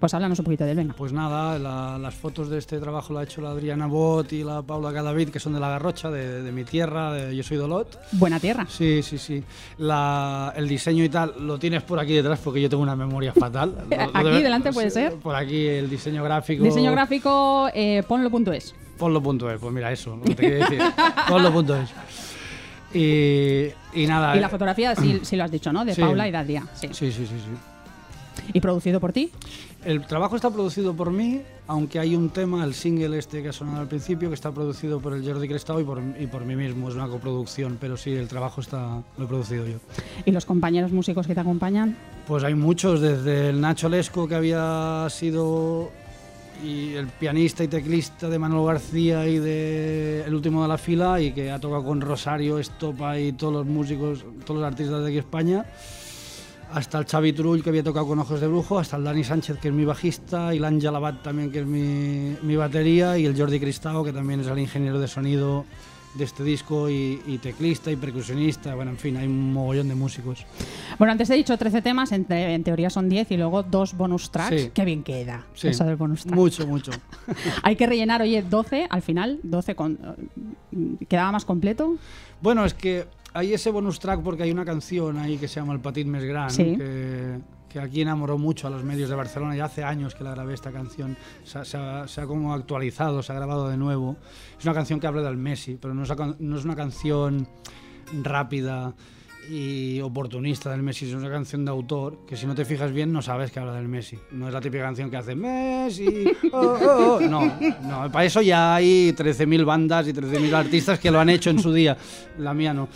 Pues 0.00 0.14
háblanos 0.14 0.38
un 0.38 0.44
poquito 0.44 0.64
de 0.64 0.70
él, 0.72 0.76
venga. 0.76 0.94
Pues 0.96 1.12
nada, 1.12 1.58
la- 1.58 1.98
las 1.98 2.14
fotos 2.14 2.48
de 2.50 2.58
este 2.58 2.78
trabajo 2.78 3.12
la 3.12 3.20
ha 3.20 3.22
hecho 3.24 3.40
la 3.40 3.50
Adriana 3.50 3.86
Bot 3.86 4.32
y 4.32 4.42
la 4.44 4.62
Paula 4.62 4.92
Cadavid, 4.92 5.28
que 5.30 5.38
son 5.40 5.52
de 5.54 5.60
La 5.60 5.68
Garrocha, 5.68 6.10
de, 6.10 6.42
de 6.42 6.52
mi 6.52 6.64
tierra, 6.64 7.12
de 7.12 7.36
Yo 7.36 7.42
Soy 7.42 7.56
Dolot. 7.56 7.98
Buena 8.12 8.38
tierra. 8.40 8.66
Sí, 8.68 9.02
sí, 9.02 9.18
sí. 9.18 9.42
La- 9.78 10.52
el 10.56 10.68
diseño 10.68 11.04
y 11.04 11.08
tal 11.08 11.32
lo 11.40 11.58
tienes 11.58 11.82
por 11.82 11.98
aquí 11.98 12.12
detrás 12.14 12.38
porque 12.42 12.60
yo 12.60 12.68
tengo 12.68 12.82
una 12.82 12.96
memoria 12.96 13.32
fatal. 13.32 13.74
Lo- 13.90 13.96
lo 13.96 14.02
Aquí 14.02 14.24
debe- 14.28 14.42
delante 14.42 14.72
puede 14.72 14.90
ser. 14.90 15.14
Por 15.14 15.34
aquí 15.34 15.66
el 15.66 15.90
diseño 15.90 16.22
gráfico. 16.24 16.31
Diseño 16.40 16.92
gráfico, 16.92 17.68
eh, 17.74 18.02
ponlo.es. 18.06 18.74
Ponlo.es, 18.98 19.60
pues 19.60 19.72
mira 19.72 19.90
eso, 19.92 20.16
lo 20.16 20.22
que 20.22 20.34
te 20.34 20.42
quiero 20.42 20.58
decir. 20.58 20.80
Ponlo.es. 21.28 21.90
Y, 22.94 23.68
y 23.94 24.06
nada. 24.06 24.36
Y 24.36 24.40
la 24.40 24.48
fotografía, 24.48 24.94
sí, 24.94 25.20
sí 25.24 25.36
lo 25.36 25.44
has 25.44 25.50
dicho, 25.50 25.72
¿no? 25.72 25.84
De 25.84 25.94
Sí. 25.94 26.00
Paula 26.00 26.28
y 26.28 26.30
de 26.30 26.38
Adrià. 26.38 26.62
Sí. 26.74 26.88
Sí, 26.92 27.12
sí, 27.12 27.26
sí, 27.26 27.36
sí. 27.38 28.42
¿Y 28.54 28.60
producido 28.60 28.98
por 28.98 29.12
ti? 29.12 29.30
El 29.84 30.06
trabajo 30.06 30.36
está 30.36 30.50
producido 30.50 30.94
por 30.94 31.10
mí, 31.10 31.42
aunque 31.66 31.98
hay 31.98 32.14
un 32.16 32.30
tema, 32.30 32.64
el 32.64 32.72
single 32.72 33.18
este 33.18 33.42
que 33.42 33.48
ha 33.48 33.52
sonado 33.52 33.80
al 33.80 33.88
principio, 33.88 34.28
que 34.28 34.34
está 34.34 34.50
producido 34.52 35.00
por 35.00 35.12
el 35.12 35.24
Jordi 35.26 35.48
Crestado 35.48 35.80
y 35.80 35.84
por, 35.84 36.00
y 36.18 36.26
por 36.28 36.44
mí 36.44 36.54
mismo, 36.56 36.88
es 36.88 36.94
una 36.94 37.08
coproducción, 37.08 37.76
pero 37.80 37.96
sí, 37.96 38.12
el 38.12 38.28
trabajo 38.28 38.60
está, 38.60 39.02
lo 39.18 39.24
he 39.24 39.28
producido 39.28 39.66
yo. 39.66 39.78
¿Y 40.24 40.30
los 40.30 40.46
compañeros 40.46 40.92
músicos 40.92 41.26
que 41.26 41.34
te 41.34 41.40
acompañan? 41.40 41.96
Pues 42.26 42.42
hay 42.44 42.54
muchos, 42.54 43.00
desde 43.00 43.50
el 43.50 43.60
Nacho 43.60 43.88
Lesco, 43.88 44.26
que 44.28 44.34
había 44.34 45.06
sido 45.10 45.90
y 46.64 46.94
el 46.94 47.06
pianista 47.08 47.64
y 47.64 47.68
teclista 47.68 48.28
de 48.28 48.38
Manuel 48.38 48.66
García 48.66 49.26
y 49.26 49.38
de 49.38 50.24
El 50.24 50.34
último 50.34 50.62
de 50.62 50.68
la 50.68 50.78
fila 50.78 51.20
y 51.20 51.32
que 51.32 51.50
ha 51.50 51.58
tocado 51.58 51.84
con 51.84 52.00
Rosario, 52.00 52.58
Estopa 52.58 53.18
y 53.18 53.32
todos 53.32 53.52
los 53.52 53.66
músicos, 53.66 54.24
todos 54.44 54.60
los 54.60 54.66
artistas 54.66 55.02
de 55.02 55.08
aquí 55.08 55.18
España 55.18 55.64
hasta 56.72 56.98
el 56.98 57.04
Xavi 57.04 57.32
Trull 57.32 57.62
que 57.62 57.68
había 57.68 57.82
tocado 57.82 58.06
con 58.06 58.18
Ojos 58.18 58.40
de 58.40 58.46
Brujo, 58.46 58.78
hasta 58.78 58.96
el 58.96 59.04
Dani 59.04 59.24
Sánchez 59.24 59.58
que 59.58 59.68
es 59.68 59.74
mi 59.74 59.84
bajista 59.84 60.54
y 60.54 60.58
l'Àngel 60.58 60.96
Abad 60.96 61.20
también 61.22 61.50
que 61.50 61.60
es 61.60 61.66
mi, 61.66 62.36
mi, 62.42 62.56
batería 62.56 63.18
y 63.18 63.26
el 63.26 63.36
Jordi 63.36 63.60
Cristao 63.60 64.02
que 64.04 64.12
también 64.12 64.40
es 64.40 64.46
el 64.46 64.58
ingeniero 64.58 64.98
de 64.98 65.08
sonido 65.08 65.66
de 66.14 66.24
este 66.24 66.44
disco 66.44 66.90
y, 66.90 67.22
y, 67.26 67.38
teclista 67.38 67.90
y 67.90 67.96
percusionista, 67.96 68.74
bueno, 68.74 68.90
en 68.90 68.98
fin, 68.98 69.16
hay 69.16 69.26
un 69.26 69.52
mogollón 69.52 69.88
de 69.88 69.94
músicos. 69.94 70.44
Bueno, 70.98 71.12
antes 71.12 71.30
he 71.30 71.34
dicho 71.34 71.56
13 71.56 71.80
temas, 71.82 72.12
en, 72.12 72.24
te 72.26 72.54
en 72.54 72.62
teoría 72.64 72.90
son 72.90 73.08
10 73.08 73.30
y 73.30 73.36
luego 73.38 73.62
dos 73.62 73.96
bonus 73.96 74.30
tracks. 74.30 74.60
Sí. 74.62 74.70
Qué 74.74 74.84
bien 74.84 75.02
queda 75.02 75.46
Sí. 75.54 75.68
eso 75.68 75.84
del 75.84 75.96
bonus 75.96 76.22
track. 76.24 76.34
Mucho, 76.34 76.66
mucho. 76.66 76.90
Hay 77.62 77.76
que 77.76 77.86
rellenar, 77.86 78.20
oye, 78.22 78.42
12 78.42 78.86
al 78.90 79.02
final, 79.02 79.40
12 79.42 79.74
con... 79.74 79.98
¿Quedaba 81.08 81.32
más 81.32 81.44
completo? 81.44 81.96
Bueno, 82.40 82.64
es 82.64 82.74
que 82.74 83.06
hay 83.34 83.54
ese 83.54 83.70
bonus 83.70 83.98
track 83.98 84.20
porque 84.20 84.42
hay 84.42 84.50
una 84.50 84.64
canción 84.64 85.18
ahí 85.18 85.38
que 85.38 85.48
se 85.48 85.60
llama 85.60 85.72
El 85.72 85.80
Petit 85.80 86.06
Més 86.06 86.24
Gran, 86.24 86.50
Sí. 86.50 86.76
que, 86.76 87.38
que 87.72 87.80
aquí 87.80 88.02
enamoró 88.02 88.36
mucho 88.38 88.66
a 88.66 88.70
los 88.70 88.84
medios 88.84 89.08
de 89.08 89.16
Barcelona. 89.16 89.56
Ya 89.56 89.64
hace 89.64 89.82
años 89.84 90.14
que 90.14 90.22
la 90.24 90.32
grabé 90.32 90.54
esta 90.54 90.70
canción. 90.72 91.16
Se, 91.44 91.58
ha- 91.78 92.26
como 92.26 92.52
actualizado, 92.52 93.22
se 93.22 93.32
ha 93.32 93.36
grabado 93.36 93.68
de 93.68 93.76
nuevo. 93.76 94.16
Es 94.58 94.64
una 94.64 94.74
canción 94.74 95.00
que 95.00 95.06
habla 95.06 95.22
del 95.22 95.36
Messi, 95.36 95.78
pero 95.80 95.94
no 95.94 96.02
es 96.04 96.64
una 96.64 96.76
canción 96.76 97.48
rápida 98.22 98.94
y 99.48 100.00
oportunista 100.00 100.70
del 100.70 100.82
Messi, 100.82 101.06
es 101.08 101.14
una 101.14 101.30
canción 101.30 101.64
de 101.64 101.70
autor 101.70 102.18
que 102.26 102.36
si 102.36 102.46
no 102.46 102.54
te 102.54 102.64
fijas 102.64 102.92
bien 102.92 103.12
no 103.12 103.22
sabes 103.22 103.50
que 103.50 103.60
habla 103.60 103.74
del 103.74 103.88
Messi. 103.88 104.18
No 104.30 104.46
es 104.46 104.54
la 104.54 104.60
típica 104.60 104.84
canción 104.84 105.10
que 105.10 105.16
hace 105.16 105.34
Messi. 105.34 106.24
oh, 106.52 106.58
oh, 106.58 107.16
oh". 107.16 107.20
No, 107.20 107.40
no, 107.82 108.12
para 108.12 108.24
eso 108.24 108.40
ya 108.40 108.74
hay 108.74 109.12
13.000 109.12 109.64
bandas 109.64 110.08
y 110.08 110.12
13.000 110.12 110.54
artistas 110.54 110.98
que 110.98 111.10
lo 111.10 111.20
han 111.20 111.30
hecho 111.30 111.50
en 111.50 111.58
su 111.58 111.72
día. 111.72 111.96
La 112.38 112.54
mía 112.54 112.72
no. 112.72 112.88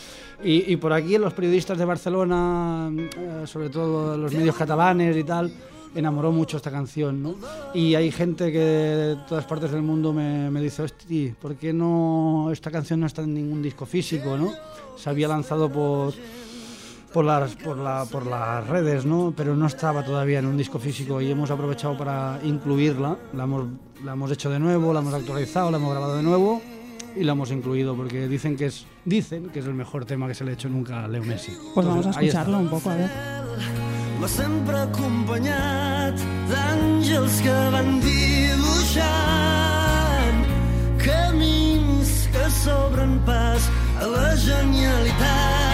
Y, 0.44 0.72
y 0.72 0.76
por 0.76 0.92
aquí 0.92 1.18
los 1.18 1.32
periodistas 1.32 1.78
de 1.78 1.84
Barcelona, 1.84 2.90
eh, 2.94 3.42
sobre 3.46 3.70
todo 3.70 4.16
los 4.16 4.32
medios 4.32 4.54
catalanes 4.54 5.16
y 5.16 5.24
tal, 5.24 5.50
enamoró 5.96 6.32
mucho 6.32 6.56
esta 6.56 6.70
canción, 6.70 7.22
¿no? 7.22 7.34
Y 7.74 7.94
hay 7.94 8.10
gente 8.10 8.52
que 8.52 8.58
de 8.58 9.16
todas 9.28 9.44
partes 9.44 9.70
del 9.70 9.82
mundo 9.82 10.12
me, 10.12 10.50
me 10.50 10.60
dice, 10.60 10.82
hostia, 10.82 11.34
¿por 11.40 11.56
qué 11.56 11.72
no 11.72 12.50
esta 12.52 12.70
canción 12.70 13.00
no 13.00 13.06
está 13.06 13.22
en 13.22 13.34
ningún 13.34 13.62
disco 13.62 13.86
físico, 13.86 14.36
¿no? 14.36 14.52
Se 14.96 15.10
había 15.10 15.28
lanzado 15.28 15.70
por 15.70 16.14
por 17.12 17.24
las, 17.24 17.54
por, 17.56 17.78
la, 17.78 18.04
por 18.04 18.26
las 18.26 18.66
redes, 18.66 19.06
¿no? 19.06 19.32
Pero 19.34 19.56
no 19.56 19.66
estaba 19.66 20.04
todavía 20.04 20.38
en 20.38 20.44
un 20.44 20.58
disco 20.58 20.78
físico 20.78 21.18
y 21.22 21.30
hemos 21.30 21.50
aprovechado 21.50 21.96
para 21.96 22.38
incluirla. 22.44 23.16
La 23.32 23.44
hemos, 23.44 23.68
la 24.04 24.12
hemos 24.12 24.30
hecho 24.30 24.50
de 24.50 24.58
nuevo, 24.58 24.92
la 24.92 25.00
hemos 25.00 25.14
actualizado, 25.14 25.70
la 25.70 25.78
hemos 25.78 25.90
grabado 25.92 26.16
de 26.16 26.22
nuevo 26.22 26.60
y 27.16 27.24
la 27.24 27.32
hemos 27.32 27.50
incluido 27.50 27.96
porque 27.96 28.28
dicen 28.28 28.54
que 28.54 28.66
es, 28.66 28.84
dicen 29.06 29.48
que 29.48 29.60
es 29.60 29.64
el 29.64 29.72
mejor 29.72 30.04
tema 30.04 30.28
que 30.28 30.34
se 30.34 30.44
le 30.44 30.50
ha 30.50 30.54
hecho 30.54 30.68
nunca 30.68 31.04
a 31.04 31.08
Leo 31.08 31.24
Messi. 31.24 31.52
Pues 31.74 31.86
vamos 31.86 32.04
a 32.04 32.10
Entonces, 32.10 32.16
ahí 32.20 32.28
está. 32.28 32.40
escucharlo 32.40 32.58
un 32.58 32.68
poco, 32.68 32.90
a 32.90 32.96
ver. 32.96 33.85
Va 34.20 34.28
sempre 34.28 34.76
acompanyat 34.86 36.16
d'àngels 36.50 37.36
que 37.44 37.56
van 37.74 37.90
dibuixant 38.06 39.12
camins 41.04 42.10
que 42.32 42.44
s'obren 42.62 43.14
pas 43.28 43.62
a 44.00 44.04
la 44.16 44.28
genialitat 44.48 45.65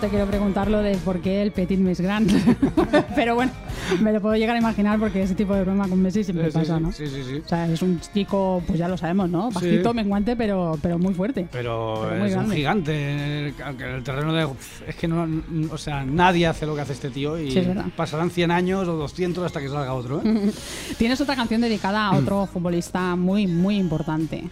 te 0.00 0.08
quiero 0.08 0.26
preguntar 0.26 0.70
lo 0.70 0.78
de 0.82 0.96
por 0.98 1.20
qué 1.20 1.42
el 1.42 1.52
petit 1.52 1.78
més 1.78 2.00
gran, 2.00 2.26
pero 3.14 3.34
bueno, 3.34 3.52
me 4.00 4.12
lo 4.12 4.20
puedo 4.20 4.34
llegar 4.36 4.56
a 4.56 4.58
imaginar 4.58 4.98
porque 4.98 5.22
ese 5.22 5.34
tipo 5.34 5.54
de 5.54 5.62
broma 5.62 5.88
con 5.88 6.00
Messi 6.00 6.24
siempre 6.24 6.50
Sí, 6.50 6.58
pasa, 6.58 6.76
sí, 6.78 6.82
¿no? 6.82 6.92
sí, 6.92 7.06
sí, 7.06 7.22
sí. 7.22 7.42
O 7.44 7.48
sea, 7.48 7.66
es 7.70 7.82
un 7.82 8.00
chico, 8.00 8.62
pues 8.66 8.78
ya 8.78 8.88
lo 8.88 8.96
sabemos, 8.96 9.28
¿no? 9.28 9.50
Bajito, 9.50 9.90
Sí. 9.90 9.96
menguante, 9.96 10.36
pero, 10.36 10.78
pero 10.80 10.98
muy 10.98 11.12
fuerte. 11.14 11.46
Pero, 11.52 12.06
Pero 12.08 12.18
muy 12.20 12.28
es 12.30 12.36
un 12.36 12.50
gigante. 12.50 13.48
En 13.48 13.54
el 13.94 14.02
terreno 14.02 14.32
de. 14.32 14.48
Es 14.88 14.94
que 14.96 15.06
no. 15.06 15.26
O 15.70 15.78
sea, 15.78 16.04
nadie 16.04 16.46
hace 16.46 16.64
lo 16.66 16.74
que 16.74 16.80
hace 16.80 16.92
este 16.94 17.10
tío 17.10 17.38
y 17.38 17.50
Sí, 17.50 17.58
es 17.58 17.66
verdad. 17.68 17.86
pasarán 17.96 18.30
100 18.30 18.50
años 18.50 18.88
o 18.88 18.96
200 18.96 19.44
hasta 19.44 19.60
que 19.60 19.68
salga 19.68 19.92
otro. 19.92 20.22
¿eh? 20.24 20.50
Tienes 20.98 21.20
otra 21.20 21.36
canción 21.36 21.60
dedicada 21.60 22.06
a 22.06 22.16
otro 22.16 22.46
futbolista 22.46 23.16
muy, 23.16 23.46
muy 23.46 23.76
importante, 23.76 24.44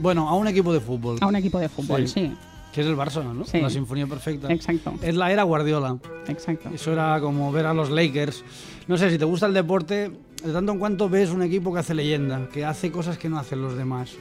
bueno, 0.00 0.28
a 0.28 0.34
un 0.36 0.48
equipo 0.48 0.72
de 0.72 0.80
fútbol. 0.80 1.18
a 1.20 1.26
un 1.26 1.36
equipo 1.36 1.58
de 1.58 1.68
fútbol, 1.68 2.06
Sí. 2.08 2.32
Que 2.72 2.82
es 2.82 2.86
el 2.86 2.96
Barça, 2.96 3.24
¿no? 3.24 3.44
Sí. 3.44 3.60
La 3.60 3.68
Sinfonía 3.70 4.06
Perfecta. 4.06 4.52
Exacto, 4.52 4.94
Es 5.02 5.16
la 5.16 5.32
era 5.32 5.42
Guardiola. 5.42 5.96
exacto. 6.28 6.68
Eso 6.72 6.92
era 6.92 7.18
como 7.20 7.50
ver 7.50 7.66
a 7.66 7.74
los 7.74 7.90
Lakers. 7.90 8.44
No 8.86 8.96
sé, 8.96 9.10
si 9.10 9.18
te 9.18 9.24
gusta 9.24 9.46
el 9.46 9.54
deporte, 9.54 10.10
de 10.44 10.52
tanto 10.52 10.72
en 10.72 10.78
cuanto 10.78 11.08
ves 11.08 11.30
un 11.30 11.42
equipo 11.42 11.72
que 11.72 11.80
hace 11.80 11.94
leyenda, 11.94 12.48
que 12.52 12.64
hace 12.64 12.90
cosas 12.92 13.18
que 13.18 13.28
no 13.28 13.38
hacen 13.38 13.60
los 13.60 13.76
demás. 13.76 14.12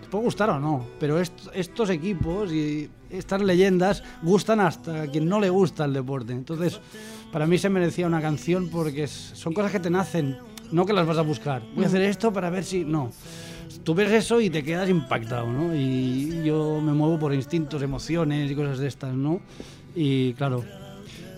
Te 0.00 0.08
puede 0.08 0.24
gustar 0.24 0.50
o 0.50 0.58
no, 0.58 0.84
pero 0.98 1.20
est- 1.20 1.48
estos 1.54 1.90
equipos 1.90 2.52
y 2.52 2.90
estas 3.08 3.40
leyendas 3.40 4.02
gustan 4.22 4.58
hasta 4.60 5.02
a 5.02 5.06
quien 5.06 5.28
no 5.28 5.38
le 5.40 5.50
gusta 5.50 5.84
el 5.84 5.92
deporte. 5.92 6.32
Entonces, 6.32 6.80
para 7.32 7.46
mí 7.46 7.56
se 7.58 7.68
merecía 7.70 8.06
una 8.06 8.20
canción 8.20 8.68
porque 8.68 9.06
son 9.06 9.54
cosas 9.54 9.70
que 9.70 9.80
te 9.80 9.90
nacen, 9.90 10.38
no 10.72 10.86
que 10.86 10.92
las 10.92 11.06
vas 11.06 11.18
a 11.18 11.22
buscar. 11.22 11.62
Voy 11.74 11.84
a 11.84 11.86
hacer 11.86 12.02
esto 12.02 12.32
para 12.32 12.50
ver 12.50 12.64
si... 12.64 12.84
No. 12.84 13.10
Tú 13.84 13.94
ves 13.94 14.10
eso 14.12 14.40
y 14.40 14.50
te 14.50 14.62
quedas 14.62 14.88
impactado, 14.88 15.50
¿no? 15.50 15.74
Y 15.74 16.42
yo 16.44 16.80
me 16.80 16.92
muevo 16.92 17.18
por 17.18 17.34
instintos, 17.34 17.82
emociones 17.82 18.50
y 18.50 18.54
cosas 18.54 18.78
de 18.78 18.88
estas, 18.88 19.14
¿no? 19.14 19.40
Y 19.94 20.34
claro, 20.34 20.64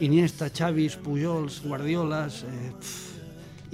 Iniesta, 0.00 0.50
Chavis, 0.52 0.96
Pujols, 0.96 1.62
Guardiolas, 1.62 2.42
eh, 2.42 2.72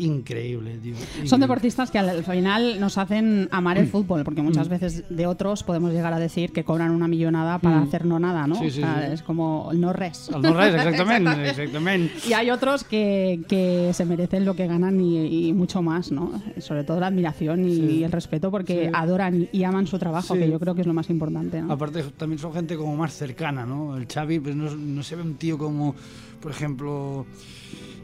increíble, 0.01 0.79
tío. 0.83 0.95
Son 1.25 1.41
deportistas 1.41 1.91
que 1.91 1.99
al 1.99 2.25
final 2.25 2.81
nos 2.81 2.99
hacen 2.99 3.49
amar 3.53 3.79
el 3.79 3.87
fútbol, 3.87 4.25
porque 4.25 4.43
muchas 4.43 4.69
veces 4.69 5.05
de 5.11 5.27
otros 5.27 5.63
podemos 5.63 5.93
llegar 5.93 6.13
a 6.13 6.19
decir 6.19 6.53
que 6.53 6.65
cobran 6.65 6.91
una 6.91 7.09
millonada 7.09 7.59
para 7.59 7.81
Mm. 7.81 7.83
hacer 7.83 8.05
no 8.07 8.19
nada, 8.19 8.47
¿no? 8.47 8.55
Sí, 8.57 8.71
sí, 8.71 8.83
O 8.83 8.87
sea, 8.87 9.07
sí. 9.07 9.13
Es 9.15 9.23
como 9.23 9.69
el 9.73 9.81
no 9.81 9.93
res. 9.93 10.31
Al 10.33 10.43
no 10.43 10.55
res, 10.55 10.75
exactamente, 10.75 11.49
exactamente. 11.51 12.13
Y 12.29 12.33
hay 12.33 12.51
otros 12.51 12.85
que, 12.85 13.41
que 13.49 13.91
se 13.95 14.05
merecen 14.05 14.45
lo 14.45 14.55
que 14.55 14.67
ganan 14.67 15.01
y, 15.01 15.49
y 15.49 15.53
mucho 15.53 15.83
más, 15.83 16.11
¿no? 16.11 16.33
Sobre 16.59 16.85
todo 16.85 17.01
la 17.01 17.07
admiración 17.09 17.69
y, 17.69 18.03
el 18.05 18.13
respeto 18.13 18.51
porque 18.51 18.91
adoran 18.93 19.49
y 19.53 19.65
aman 19.65 19.87
su 19.87 19.99
trabajo, 19.99 20.35
que 20.35 20.49
yo 20.51 20.59
creo 20.59 20.75
que 20.75 20.81
es 20.81 20.87
lo 20.87 20.95
más 20.95 21.11
importante, 21.11 21.61
¿no? 21.61 21.73
Aparte, 21.73 22.03
también 22.17 22.39
son 22.39 22.53
gente 22.53 22.77
como 22.77 22.97
más 22.97 23.13
cercana, 23.15 23.67
¿no? 23.67 23.97
El 23.97 24.07
Xavi, 24.07 24.41
pues 24.41 24.57
no, 24.57 24.75
no 24.75 25.03
se 25.03 25.17
ve 25.17 25.23
un 25.23 25.35
tío 25.35 25.59
como, 25.59 25.95
por 26.41 26.51
ejemplo, 26.51 27.27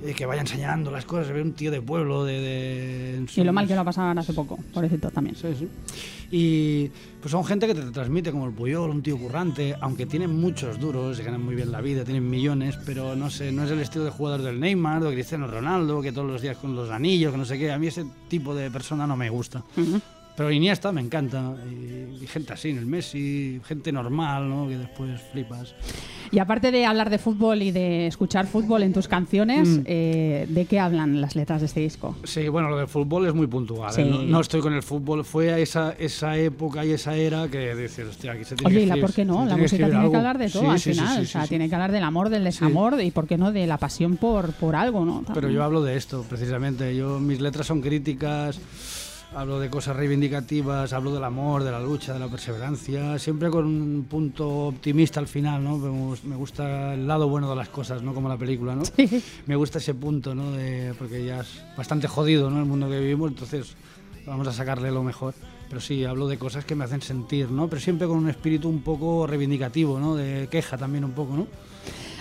eh, 0.05 0.15
que 0.15 0.27
vaya 0.27 0.41
enseñando 0.43 0.91
las 0.91 1.05
cosas, 1.05 1.27
se 1.29 1.33
ve 1.33 1.43
un 1.43 1.53
tío 1.53 1.71
de 1.71 1.81
pueblo, 1.81 2.25
de... 2.25 2.41
de- 2.41 3.27
Y 3.37 3.45
lo 3.45 3.53
mal 3.53 3.67
que 3.67 3.75
lo 3.75 3.85
pasaban 3.85 4.19
hace 4.19 4.33
poco, 4.33 4.59
pobrecito 4.73 5.11
también. 5.11 5.37
Sí, 5.37 5.49
sí. 5.59 5.69
Y 6.31 6.91
pues 7.21 7.31
son 7.31 7.45
gente 7.45 7.67
que 7.69 7.75
te 7.75 7.83
transmite 7.93 8.33
como 8.33 8.47
el 8.47 8.53
Puyol, 8.53 8.91
un 8.91 9.03
tío 9.03 9.17
currante, 9.17 9.77
aunque 9.81 10.07
tienen 10.07 10.35
muchos 10.35 10.79
duros, 10.81 11.17
se 11.17 11.23
ganan 11.23 11.43
muy 11.43 11.55
bien 11.55 11.71
la 11.71 11.81
vida, 11.81 12.05
tienen 12.05 12.29
millones, 12.29 12.77
pero 12.85 13.15
no 13.17 13.31
sé, 13.31 13.53
no 13.53 13.63
es 13.65 13.71
el 13.71 13.81
estilo 13.81 14.05
de 14.05 14.11
jugador 14.11 14.43
del 14.43 14.59
Neymar 14.59 15.03
de 15.05 15.13
Cristiano 15.13 15.47
Ronaldo, 15.47 16.03
que 16.03 16.13
todos 16.13 16.27
los 16.29 16.43
días 16.43 16.57
con 16.57 16.75
los 16.75 16.91
anillos, 16.91 17.33
que 17.33 17.39
no 17.39 17.45
sé 17.45 17.59
qué. 17.59 17.71
A 17.71 17.79
mí 17.79 17.87
ese 17.87 18.05
tipo 18.29 18.55
de 18.55 18.71
persona 18.73 19.07
no 19.07 19.17
me 19.17 19.31
gusta. 19.31 19.63
Ujú. 19.77 20.01
Pero 20.37 20.51
Iniesta 20.51 20.93
me 20.93 21.01
encanta. 21.01 21.55
Y, 21.71 22.23
y 22.23 22.27
gente 22.27 22.53
así, 22.53 22.71
en 22.71 22.79
el 22.79 22.87
Messi, 22.87 23.61
gente 23.65 23.91
normal, 23.93 24.49
¿no? 24.49 24.69
Que 24.69 24.77
después 24.79 25.21
flipas. 25.33 25.75
Y 26.33 26.41
aparte 26.41 26.73
de 26.73 26.85
hablar 26.85 27.09
de 27.09 27.19
fútbol 27.19 27.63
y 27.63 27.71
de 27.71 28.09
escuchar 28.09 28.47
fútbol 28.47 28.83
en 28.83 28.93
tus 28.93 29.07
canciones, 29.09 29.69
Mm. 29.69 29.83
eh, 29.87 30.47
¿de 30.49 30.65
qué 30.67 30.81
hablan 30.81 31.21
las 31.21 31.37
letras 31.37 31.61
de 31.61 31.67
este 31.67 31.81
disco? 31.81 32.17
Sí, 32.25 32.49
bueno, 32.49 32.69
lo 32.69 32.77
del 32.77 32.89
fútbol 32.89 33.27
es 33.29 33.35
muy 33.35 33.47
puntual. 33.47 33.93
Sí. 33.93 34.03
¿eh? 34.03 34.05
No, 34.11 34.23
no 34.25 34.41
estoy 34.41 34.61
con 34.61 34.73
el 34.75 34.83
fútbol. 34.83 35.25
Fue 35.25 35.63
esa, 35.63 35.93
esa 35.99 36.37
época 36.37 36.85
y 36.85 36.91
esa 36.91 37.15
era 37.17 37.49
que 37.49 37.75
dices, 37.77 38.07
hostia, 38.09 38.33
aquí 38.33 38.45
se 38.45 38.57
tiene 38.57 38.69
Oye, 38.69 38.79
que 38.79 38.83
¿y 38.83 38.87
la 38.87 38.95
escribir- 38.97 39.01
por 39.07 39.15
qué 39.15 39.25
no? 39.25 39.45
La 39.47 39.55
que 39.55 39.63
música 39.63 39.77
tiene 39.87 39.91
que 39.93 39.97
algo. 40.05 40.17
hablar 40.17 40.39
de 40.39 40.51
todo 40.51 40.63
Sí, 40.65 40.69
al 40.69 40.81
sí, 40.81 40.91
final. 40.93 41.23
o 41.23 41.25
sea, 41.27 41.47
tiene 41.47 41.69
que 41.69 41.75
hablar 41.77 41.93
del 41.93 42.03
amor, 42.03 42.29
del 42.29 42.45
desamor 42.45 43.01
y, 43.01 43.11
¿por 43.13 43.27
qué 43.27 43.39
no?, 43.39 43.53
de 43.53 43.67
la 43.67 43.79
pasión 43.79 44.17
por, 44.17 44.53
por 44.55 44.75
algo, 44.77 45.05
¿no? 45.05 45.21
Pero 45.23 45.35
También. 45.35 45.55
yo 45.55 45.63
hablo 45.65 45.83
de 45.83 45.97
esto, 45.97 46.25
precisamente. 46.29 46.95
Yo, 46.97 47.21
mis 47.21 47.41
letras 47.41 47.67
son 47.69 47.81
críticas, 47.81 48.61
hablo 49.37 49.61
de 49.61 49.69
cosas 49.69 49.95
reivindicativas, 49.97 50.93
hablo 50.95 51.13
del 51.13 51.23
amor, 51.25 51.63
de 51.63 51.71
la 51.71 51.79
lucha, 51.81 52.15
de 52.15 52.19
la 52.19 52.29
perseverancia, 52.29 53.19
siempre 53.19 53.51
con 53.51 53.67
un 53.67 54.07
punto 54.09 54.49
optimista 54.69 55.21
al 55.21 55.29
final, 55.29 55.63
¿no? 55.63 55.77
Me 55.77 55.91
gus- 55.91 56.25
Me 56.25 56.37
gusta 56.37 56.95
el 56.95 57.07
lado 57.07 57.29
bueno 57.29 57.49
de 57.51 57.57
las 57.57 57.69
cosas, 57.69 58.03
no 58.03 58.15
como 58.15 58.29
la 58.29 58.39
película, 58.39 58.75
¿no? 58.75 58.85
Sí. 58.85 59.23
Me 59.47 59.55
gusta 59.57 59.79
ese 59.79 59.95
punto, 59.95 60.35
¿no? 60.35 60.53
De, 60.53 60.95
porque 60.99 61.25
ya 61.25 61.41
es 61.41 61.63
bastante 61.77 62.09
jodido, 62.09 62.51
¿no? 62.51 62.59
El 62.61 62.65
mundo 62.67 62.89
que 62.89 62.99
vivimos, 62.99 63.31
entonces 63.31 63.75
vamos 64.27 64.49
a 64.49 64.53
sacarle 64.53 64.91
lo 64.91 65.03
mejor. 65.03 65.35
Pero 65.69 65.81
sí, 65.81 66.05
hablo 66.05 66.29
de 66.29 66.39
cosas 66.39 66.65
que 66.65 66.75
me 66.75 66.85
hacen 66.85 67.03
sentir, 67.03 67.51
¿no? 67.51 67.69
Pero 67.69 67.83
siempre 67.83 68.07
con 68.07 68.17
un 68.19 68.29
espíritu 68.31 68.69
un 68.69 68.81
poco 68.83 69.27
reivindicativo, 69.27 69.99
¿no? 70.01 70.15
De 70.17 70.49
queja 70.51 70.79
también 70.79 71.05
un 71.05 71.11
poco, 71.13 71.37
¿no? 71.37 71.47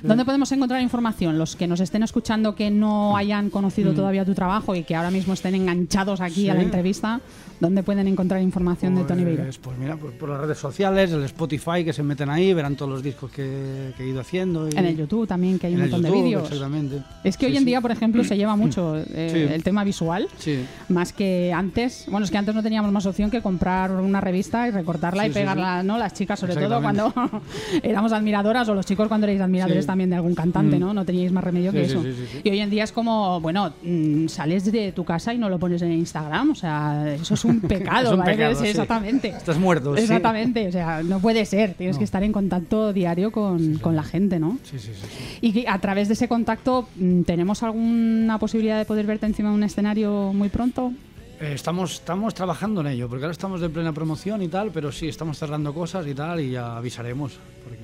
¿Dónde 0.04 0.24
podemos 0.26 0.52
encontrar 0.52 0.82
información? 0.82 1.38
Los 1.38 1.56
que 1.56 1.68
nos 1.68 1.80
estén 1.80 2.04
escuchando 2.04 2.56
que 2.56 2.70
no 2.70 3.18
hayan 3.18 3.50
conocido 3.50 3.94
todavía 3.94 4.24
tu 4.26 4.34
trabajo 4.36 4.76
y 4.76 4.84
que 4.84 4.96
ahora 4.96 5.10
mismo 5.12 5.34
estén 5.34 5.56
enganchados 5.56 6.22
aquí 6.22 6.48
a 6.50 6.54
la 6.54 6.60
Mm. 6.60 6.62
Sí. 6.62 6.66
entrevista, 6.66 7.22
¿dónde 7.60 7.82
pueden 7.84 8.08
encontrar 8.08 8.42
información 8.42 8.96
de 8.96 9.04
Tony 9.04 9.24
Beiro? 9.24 9.44
Pues, 9.44 9.58
pues 9.58 9.78
mira, 9.78 9.96
pues 9.98 10.14
por 10.16 10.30
las 10.30 10.42
redes 10.42 10.58
sociales, 10.58 11.12
el 11.12 11.24
Spotify, 11.24 11.84
que 11.84 11.94
se 11.94 12.04
meten 12.04 12.30
ahí, 12.30 12.54
verán 12.54 12.76
todos 12.76 12.92
los 12.92 13.02
discos 13.04 13.32
que, 13.32 13.94
que 13.98 14.04
he 14.04 14.08
ido 14.10 14.20
haciendo. 14.22 14.68
y- 14.70 14.78
En 14.78 14.86
el 14.86 14.96
YouTube 14.98 15.28
también, 15.28 15.58
que 15.58 15.68
hay 15.68 15.74
un 15.76 15.82
montón 15.82 16.02
de 16.04 16.10
YouTube, 16.10 16.24
vídeos. 16.24 16.44
Exactamente. 16.52 17.02
Es 17.24 17.38
que 17.38 17.46
Sí, 17.48 17.52
hoy 17.52 17.58
en 17.58 17.64
sí. 17.64 17.66
día, 17.66 17.82
por 17.82 17.92
ejemplo, 17.92 18.24
se 18.24 18.38
lleva 18.38 18.56
mucho 18.56 18.98
eh, 18.98 19.30
Sí. 19.48 19.54
el 19.54 19.64
tema 19.64 19.84
visual. 19.84 20.28
Sí. 20.38 20.66
Más 20.90 21.14
que 21.14 21.52
antes, 21.54 22.06
bueno, 22.10 22.26
es 22.26 22.32
que 22.32 22.38
antes 22.38 22.54
no 22.54 22.62
teníamos 22.62 22.92
más 22.92 23.06
opción 23.08 23.32
que 23.32 23.42
comprar 23.42 23.92
una 23.92 24.22
revista 24.22 24.68
y 24.68 24.72
recortarla 24.72 25.24
Sí, 25.24 25.30
y 25.30 25.34
sí, 25.34 25.40
pegarla, 25.40 25.82
¿no? 25.82 25.98
Las 25.98 26.14
chicas, 26.14 26.40
sobre 26.40 26.56
todo 26.56 26.82
cuando 26.82 27.12
éramos 27.84 28.12
admiradoras 28.14 28.70
o 28.70 28.76
los 28.76 28.86
chicos 28.86 29.08
cuando 29.08 29.26
erais 29.26 29.42
admiradores 29.42 29.55
Sí. 29.64 29.88
también 29.88 30.10
de 30.10 30.16
algún 30.16 30.36
cantante, 30.36 30.78
¿no? 30.80 30.94
No 30.94 31.06
teníais 31.06 31.32
más 31.32 31.44
remedio 31.44 31.72
Sí, 31.72 31.78
que 31.78 31.84
eso. 31.84 32.04
Y 32.44 32.50
hoy 32.50 32.60
en 32.60 32.70
día 32.70 32.84
es 32.84 32.92
como, 32.92 33.40
bueno, 33.42 33.74
mm, 33.84 34.28
sales 34.28 34.72
de 34.72 34.92
tu 34.92 35.04
casa 35.06 35.34
y 35.34 35.38
no 35.38 35.50
lo 35.50 35.58
pones 35.60 35.82
en 35.82 35.92
Instagram, 35.92 36.52
o 36.52 36.56
sea, 36.56 37.14
eso 37.16 37.34
es 37.34 37.46
un 37.46 37.60
pecado, 37.62 38.08
Es 38.08 38.12
un 38.14 38.20
¿vale? 38.20 38.32
pecado, 38.34 38.56
Sí, 38.56 38.62
sí. 38.64 38.68
Exactamente. 38.70 39.28
Estás 39.30 39.58
muerto, 39.58 39.96
sí. 39.96 40.02
Exactamente, 40.04 40.68
o 40.68 40.72
sea, 40.72 41.04
no 41.04 41.20
puede 41.20 41.46
ser, 41.46 41.74
tienes 41.76 41.98
que 41.98 42.04
estar 42.04 42.24
en 42.24 42.32
contacto 42.32 42.94
diario 42.94 43.32
con, 43.32 43.76
con 43.80 43.96
la 43.96 44.04
gente, 44.04 44.40
¿no? 44.40 44.58
Sí, 44.64 44.80
sí, 44.80 44.92
sí. 44.94 45.38
Y 45.42 45.66
a 45.68 45.78
través 45.80 46.08
de 46.08 46.14
ese 46.16 46.28
contacto, 46.28 46.88
mm, 46.96 47.22
¿tenemos 47.24 47.64
alguna 47.64 48.38
posibilidad 48.40 48.78
de 48.78 48.86
poder 48.86 49.06
verte 49.06 49.26
encima 49.26 49.50
de 49.50 49.56
un 49.56 49.64
escenario 49.64 50.32
muy 50.34 50.50
pronto? 50.50 50.94
Eh, 51.42 51.52
estamos, 51.54 51.96
estamos 51.96 52.34
trabajando 52.34 52.80
en 52.80 52.88
ello, 52.88 53.10
porque 53.10 53.26
ahora 53.26 53.34
estamos 53.34 53.60
de 53.60 53.68
plena 53.70 53.92
promoción 53.92 54.42
y 54.42 54.48
tal, 54.48 54.72
pero 54.72 54.92
sí, 54.94 55.10
estamos 55.10 55.38
cerrando 55.38 55.74
cosas 55.74 56.08
y 56.08 56.14
tal, 56.16 56.40
y 56.40 56.52
ya 56.52 56.78
avisaremos. 56.78 57.34
Porque 57.64 57.78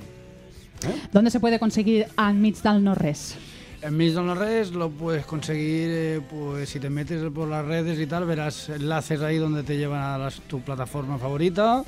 ¿Dónde 1.12 1.30
se 1.30 1.40
puede 1.40 1.58
conseguir 1.58 2.06
Enmig 2.18 2.56
del 2.62 2.82
No 2.84 2.94
Res? 2.94 3.36
en 3.82 3.96
mis 3.96 4.14
redes 4.14 4.70
lo 4.70 4.90
puedes 4.90 5.26
conseguir, 5.26 5.88
eh, 5.90 6.20
pues 6.30 6.68
si 6.68 6.78
te 6.78 6.88
metes 6.88 7.20
por 7.34 7.48
las 7.48 7.64
redes 7.66 7.98
y 7.98 8.06
tal, 8.06 8.24
verás 8.26 8.68
enlaces 8.68 9.20
ahí 9.22 9.38
donde 9.38 9.64
te 9.64 9.76
llevan 9.76 10.00
a 10.02 10.18
las- 10.18 10.40
tu 10.42 10.60
plataforma 10.60 11.18
favorita. 11.18 11.82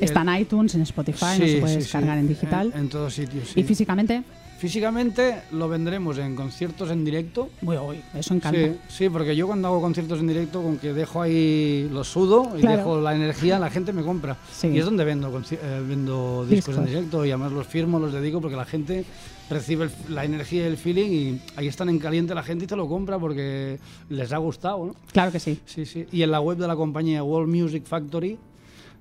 Está 0.00 0.22
en 0.22 0.40
iTunes, 0.40 0.74
en 0.74 0.82
Spotify, 0.82 1.38
no 1.38 1.46
Sí, 1.46 1.52
se 1.52 1.58
puede 1.60 1.74
sí, 1.74 1.78
descargar 1.80 2.16
sí. 2.16 2.20
en 2.22 2.28
digital. 2.28 2.72
En, 2.74 2.80
en 2.80 2.88
todos 2.88 3.14
sitios, 3.14 3.50
sí. 3.50 3.60
¿Y 3.60 3.62
físicamente? 3.62 4.24
Físicamente 4.66 5.42
lo 5.50 5.68
vendremos 5.68 6.18
en 6.18 6.36
conciertos 6.36 6.88
en 6.92 7.04
directo. 7.04 7.50
Uy, 7.62 7.76
uy, 7.78 8.00
eso 8.14 8.32
encanta. 8.32 8.56
Sí, 8.60 8.76
sí, 8.88 9.08
porque 9.08 9.34
yo 9.34 9.48
cuando 9.48 9.66
hago 9.66 9.80
conciertos 9.80 10.20
en 10.20 10.28
directo, 10.28 10.62
con 10.62 10.78
que 10.78 10.92
dejo 10.92 11.20
ahí 11.20 11.88
lo 11.90 12.04
sudo 12.04 12.52
y 12.56 12.60
Claro. 12.60 12.76
dejo 12.76 13.00
la 13.00 13.12
energía, 13.12 13.58
la 13.58 13.70
gente 13.70 13.92
me 13.92 14.04
compra. 14.04 14.36
Sí. 14.52 14.68
Y 14.68 14.78
es 14.78 14.84
donde 14.84 15.04
vendo, 15.04 15.36
eh, 15.50 15.84
vendo 15.84 16.46
discos, 16.48 16.76
en 16.76 16.84
Discos. 16.84 16.86
directo 16.86 17.26
y 17.26 17.30
además 17.32 17.50
los 17.50 17.66
firmo, 17.66 17.98
los 17.98 18.12
dedico 18.12 18.40
porque 18.40 18.54
la 18.56 18.64
gente 18.64 19.04
recibe 19.50 19.86
el- 19.86 20.14
la 20.14 20.24
energía 20.24 20.62
y 20.62 20.66
el 20.66 20.76
feeling 20.76 21.10
y 21.10 21.40
ahí 21.56 21.66
están 21.66 21.88
en 21.88 21.98
caliente 21.98 22.32
la 22.32 22.44
gente 22.44 22.62
y 22.64 22.68
te 22.68 22.76
lo 22.76 22.86
compra 22.86 23.18
porque 23.18 23.80
les 24.10 24.32
ha 24.32 24.36
gustado, 24.36 24.86
¿no? 24.86 24.94
Claro 25.10 25.32
que 25.32 25.40
sí. 25.40 25.58
Sí, 25.66 25.84
sí. 25.86 26.06
Y 26.12 26.22
en 26.22 26.30
la 26.30 26.40
web 26.40 26.56
de 26.56 26.68
la 26.68 26.76
compañía 26.76 27.24
World 27.24 27.52
Music 27.52 27.82
Factory, 27.84 28.38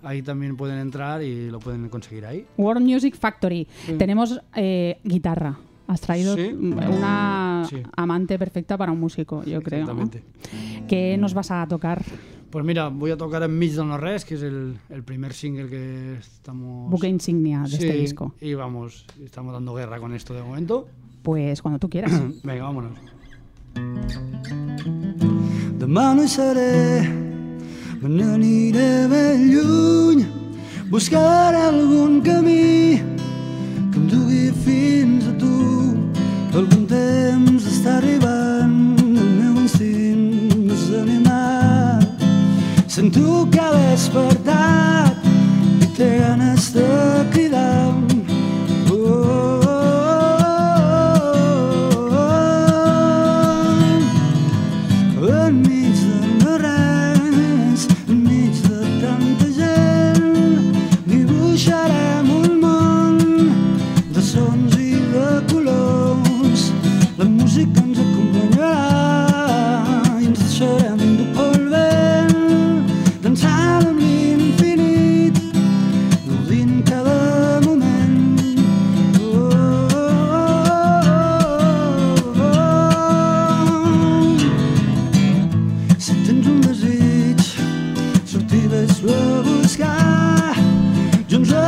ahí 0.04 0.22
también 0.22 0.56
pueden 0.58 0.78
entrar 0.80 1.22
y 1.24 1.50
lo 1.50 1.60
pueden 1.60 1.90
conseguir 1.90 2.26
ahí. 2.26 2.46
World 2.58 2.86
Music 2.86 3.16
Factory. 3.18 3.68
Sí. 3.86 3.94
Tenemos 3.94 4.40
eh, 4.56 5.00
guitarra. 5.04 5.58
Has 5.88 6.00
traído 6.02 6.36
Sí. 6.36 6.52
una 6.54 7.66
Sí. 7.70 7.78
amante 7.98 8.40
perfecta 8.40 8.78
para 8.78 8.92
un 8.92 9.00
músico, 9.00 9.44
yo 9.44 9.62
creo. 9.62 9.86
¿no? 9.86 9.92
Exactamente. 10.04 10.24
¿Qué 10.88 11.18
nos 11.18 11.34
vas 11.34 11.52
a 11.52 11.68
tocar? 11.68 12.02
Pues 12.50 12.66
mira, 12.66 12.90
voy 12.90 13.12
a 13.12 13.18
tocar 13.18 13.44
en 13.44 13.58
del 13.58 13.88
No 13.88 13.98
Res, 13.98 14.26
que 14.26 14.36
es 14.36 14.42
el, 14.44 14.78
el 14.90 15.04
primer 15.04 15.34
single 15.34 15.70
que 15.70 16.16
estamos... 16.20 16.90
Buque 16.92 17.08
insignia 17.08 17.60
de 17.62 17.70
este 17.76 17.94
disco. 17.94 18.34
Y 18.42 18.54
vamos, 18.56 19.06
estamos 19.24 19.54
dando 19.54 19.74
guerra 19.74 20.00
con 20.00 20.14
esto 20.14 20.34
de 20.34 20.44
momento. 20.44 20.88
Pues 21.24 21.62
cuando 21.62 21.80
tú 21.80 21.90
quieras. 21.90 22.12
Venga, 22.44 22.64
vámonos. 22.64 22.98
Demà 25.82 26.14
no 26.14 26.24
hi 26.24 26.28
seré, 26.28 27.31
me 28.02 28.10
n'aniré 28.10 29.08
ben 29.08 29.52
lluny. 29.52 30.26
Buscaré 30.90 31.58
algun 31.58 32.22
camí 32.22 32.98
que 33.92 33.98
em 34.00 34.08
dugui 34.08 34.52
fins 34.66 35.28
a 35.28 35.34
tu. 35.38 35.96
Algun 36.58 36.86
temps 36.88 37.68
està 37.74 37.98
arribant, 37.98 38.98
el 38.98 39.30
meu 39.38 39.62
instint 39.62 40.66
més 40.66 40.90
animat. 41.04 42.26
Sento 42.88 43.48
que 43.52 43.62
ha 43.62 43.72
despertat 43.78 45.32
i 45.86 45.94
té 45.98 46.16
ganes 46.26 46.74
de 46.74 46.90
cridar. 47.32 47.61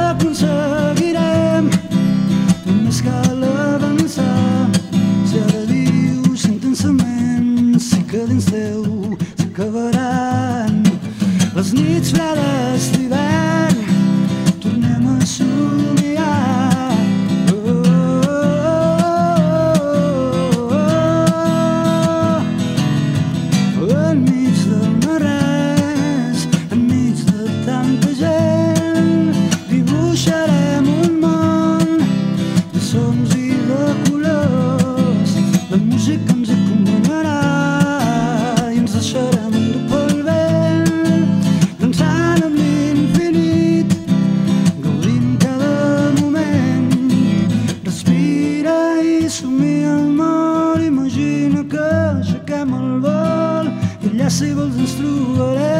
happens. 0.03 0.72
Que 54.33 54.45
aixequem 54.45 54.61
el 54.63 54.71
vol 55.37 55.72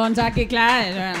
Doncs 0.00 0.18
aquí, 0.18 0.46
clar... 0.46 0.82
eh, 0.86 1.12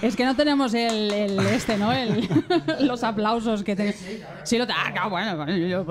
Es 0.00 0.16
que 0.16 0.24
no 0.24 0.34
tenemos 0.34 0.74
el, 0.74 1.12
este, 1.52 1.76
¿no? 1.76 1.92
El- 1.92 2.28
los 2.80 3.04
aplausos 3.04 3.62
que 3.62 3.76
tenemos. 3.76 4.00
Sí, 4.42 4.58
lo 4.58 4.66
ah, 4.68 5.08
bueno, 5.08 5.46
yo- 5.56 5.84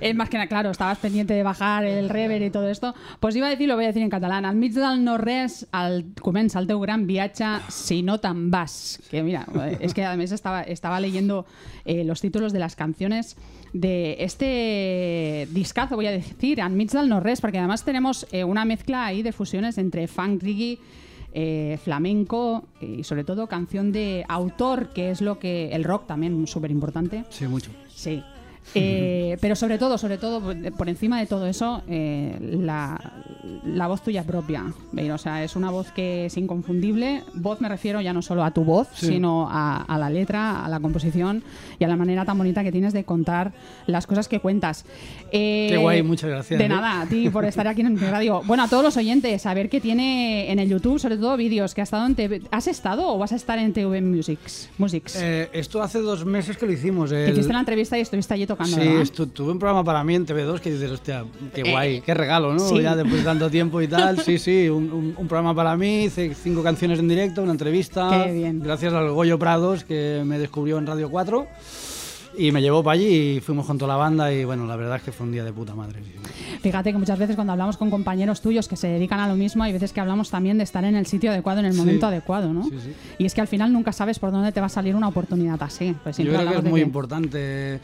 es 0.00 0.14
más 0.14 0.28
que 0.28 0.36
nada, 0.36 0.48
claro, 0.48 0.70
estabas 0.70 0.98
pendiente 0.98 1.32
de 1.32 1.42
bajar 1.42 1.84
el 1.84 2.10
rever 2.10 2.42
y 2.42 2.50
todo 2.50 2.68
esto. 2.68 2.94
Pues 3.20 3.34
iba 3.36 3.46
a 3.46 3.50
decir, 3.50 3.66
lo 3.68 3.74
voy 3.74 3.84
a 3.84 3.88
decir 3.88 4.02
en 4.02 4.10
catalán. 4.10 4.44
Al 4.44 4.56
mig 4.56 4.72
del 4.74 5.02
no-res 5.02 5.66
el, 5.72 6.12
comença 6.20 6.58
el 6.60 6.66
gran 6.66 7.06
viatge 7.06 7.44
si 7.68 8.02
no 8.02 8.18
te'n 8.20 8.50
vas. 8.50 9.00
Que 9.10 9.22
mira, 9.22 9.46
es 9.80 9.94
que 9.94 10.04
además 10.04 10.32
estaba, 10.32 10.62
estaba 10.62 11.00
leyendo 11.00 11.46
eh, 11.86 12.04
los 12.04 12.20
títulos 12.20 12.52
de 12.52 12.58
las 12.58 12.76
canciones 12.76 13.36
de 13.72 14.16
este 14.20 15.48
discazo, 15.52 15.96
voy 15.96 16.06
a 16.06 16.10
decir, 16.10 16.60
al 16.60 16.72
mig 16.72 16.90
del 16.90 17.08
no-res, 17.08 17.40
porque 17.40 17.58
además 17.58 17.84
tenemos 17.84 18.26
eh, 18.32 18.44
una 18.44 18.64
mezcla 18.64 19.06
ahí 19.06 19.22
de 19.22 19.32
fusiones 19.32 19.78
entre 19.78 20.08
funk, 20.08 20.42
reggae, 20.42 20.78
eh, 21.34 21.78
flamenco 21.84 22.64
y 22.80 23.04
sobre 23.04 23.22
todo 23.22 23.46
canción 23.46 23.92
de 23.92 24.24
autor, 24.28 24.88
que 24.94 25.10
es 25.10 25.20
lo 25.20 25.38
que 25.38 25.70
el 25.72 25.84
rock 25.84 26.06
también 26.06 26.46
súper 26.46 26.70
importante. 26.70 27.24
Sí, 27.28 27.46
mucho. 27.46 27.70
Sí. 27.88 28.22
Eh, 28.74 29.36
pero 29.40 29.56
sobre 29.56 29.78
todo, 29.78 29.96
sobre 29.98 30.18
todo, 30.18 30.40
por- 30.76 30.88
encima 30.88 31.18
de 31.18 31.26
todo 31.26 31.46
eso, 31.46 31.82
eh, 31.88 32.36
la, 32.60 32.98
la 33.64 33.86
voz 33.86 34.02
tuya 34.02 34.24
propia. 34.24 34.64
O 35.12 35.18
sea, 35.18 35.42
es 35.42 35.56
una 35.56 35.70
voz 35.70 35.90
que 35.92 36.26
es 36.26 36.36
inconfundible. 36.36 37.22
Voz 37.34 37.60
me 37.60 37.68
refiero 37.68 38.00
ya 38.00 38.12
no 38.12 38.20
solo 38.22 38.44
a 38.44 38.50
tu 38.50 38.64
voz, 38.64 38.88
Sí. 38.94 39.06
sino 39.06 39.48
a, 39.50 39.82
a 39.82 39.98
la 39.98 40.10
letra, 40.10 40.64
a 40.64 40.68
la 40.68 40.80
composición 40.80 41.42
y 41.78 41.84
a 41.84 41.88
la 41.88 41.96
manera 41.96 42.24
tan 42.24 42.36
bonita 42.36 42.62
que 42.62 42.72
tienes 42.72 42.92
de 42.92 43.04
contar 43.04 43.52
las 43.86 44.06
cosas 44.06 44.28
que 44.28 44.40
cuentas. 44.40 44.84
Eh, 45.32 45.68
Qué 45.70 45.76
guay, 45.78 46.02
muchas 46.02 46.28
gracias, 46.30 46.58
De 46.58 46.66
¿eh? 46.66 46.68
nada, 46.68 47.00
a 47.02 47.06
ti 47.06 47.30
por 47.30 47.44
estar 47.44 47.66
aquí 47.68 47.80
en 47.82 47.94
mi 47.94 48.00
radio. 48.00 48.42
Bueno, 48.44 48.64
a 48.64 48.68
todos 48.68 48.82
los 48.84 48.96
oyentes, 48.96 49.46
a 49.46 49.54
ver 49.54 49.68
qué 49.70 49.80
tiene 49.80 50.50
en 50.50 50.58
el 50.58 50.68
YouTube, 50.68 50.98
sobre 50.98 51.16
todo 51.16 51.36
vídeos, 51.36 51.74
que 51.74 51.80
ha 51.80 51.84
estado 51.84 52.06
en 52.06 52.14
TV. 52.14 52.42
¿Has 52.50 52.66
estado 52.68 53.08
o 53.08 53.18
vas 53.18 53.32
a 53.32 53.36
estar 53.36 53.58
en 53.58 53.72
TV 53.72 54.00
Musics? 54.02 54.68
Musics? 54.78 55.16
Eh, 55.20 55.48
esto 55.52 55.82
hace 55.82 56.00
dos 56.00 56.24
meses 56.24 56.56
que 56.56 56.66
lo 56.66 56.72
hicimos. 56.72 57.10
que 57.10 57.26
el- 57.26 57.32
hiciste 57.32 57.52
la 57.52 57.60
entrevista 57.60 57.96
y 57.96 58.00
estuviste 58.02 58.34
allí 58.34 58.46
tocando, 58.48 58.76
Sí, 58.76 59.12
tuve 59.32 59.52
un 59.52 59.58
programa 59.60 59.84
para 59.84 60.02
mí 60.02 60.16
en 60.16 60.26
TV2 60.26 60.58
que 60.58 60.72
dices, 60.72 60.90
hostia, 60.90 61.24
qué 61.54 61.60
Eh, 61.60 61.70
guay, 61.70 62.00
qué 62.00 62.14
regalo, 62.14 62.52
¿no? 62.52 62.58
sí. 62.58 62.80
Ya 62.82 62.96
después 62.96 63.18
de 63.18 63.22
tanto 63.24 63.48
tiempo 63.48 63.80
y 63.80 63.86
tal. 63.86 64.18
Sí, 64.20 64.38
sí, 64.38 64.68
un, 64.68 64.90
un- 64.90 65.14
un 65.16 65.28
programa 65.28 65.54
para 65.54 65.76
mí, 65.76 66.04
hice 66.06 66.34
cinco 66.34 66.62
canciones 66.64 66.98
en 66.98 67.06
directo, 67.08 67.42
una 67.42 67.52
entrevista. 67.52 68.24
Qué 68.26 68.32
bien. 68.32 68.58
Gracias 68.60 68.92
al 68.92 69.10
Goyo 69.12 69.38
Prados 69.38 69.84
que 69.84 70.22
me 70.26 70.38
descubrió 70.40 70.78
en 70.78 70.86
Radio 70.86 71.08
4 71.10 71.46
y 72.36 72.50
me 72.52 72.60
llevó 72.62 72.82
para 72.82 72.94
allí 72.94 73.36
y 73.36 73.40
fuimos 73.40 73.66
con 73.66 73.78
toda 73.78 73.92
la 73.94 73.96
banda 73.96 74.32
y 74.32 74.44
bueno, 74.44 74.66
la 74.66 74.76
verdad 74.76 74.96
es 74.96 75.02
que 75.02 75.12
fue 75.12 75.26
un 75.26 75.32
día 75.32 75.44
de 75.44 75.52
puta 75.52 75.74
madre. 75.74 76.00
sí. 76.02 76.12
Fíjate 76.60 76.92
que 76.92 76.98
muchas 76.98 77.18
veces 77.18 77.36
cuando 77.36 77.52
hablamos 77.52 77.76
con 77.76 77.90
compañeros 77.90 78.40
tuyos 78.40 78.68
que 78.68 78.76
se 78.76 78.88
dedican 78.88 79.20
a 79.20 79.28
lo 79.28 79.34
mismo, 79.36 79.62
hay 79.62 79.72
veces 79.72 79.92
que 79.92 80.00
hablamos 80.00 80.30
también 80.30 80.58
de 80.58 80.64
estar 80.64 80.84
en 80.84 80.96
el 80.96 81.06
sitio 81.06 81.30
adecuado, 81.30 81.60
en 81.60 81.66
el 81.66 81.72
Sí. 81.72 81.78
momento 81.78 82.06
adecuado, 82.06 82.52
¿no? 82.52 82.64
Sí, 82.64 82.78
sí. 82.82 82.92
Y 83.18 83.26
es 83.26 83.34
que 83.34 83.40
al 83.40 83.48
final 83.48 83.72
nunca 83.72 83.92
sabes 83.92 84.18
por 84.18 84.32
dónde 84.32 84.50
te 84.52 84.60
va 84.60 84.66
a 84.66 84.70
salir 84.70 84.96
una 84.96 85.08
oportunidad 85.08 85.62
así. 85.62 85.94
Pues 86.02 86.16
Yo 86.18 86.32
creo 86.32 86.48
que 86.50 86.56
es 86.58 86.64
muy 86.64 86.80
importante. 86.80 87.80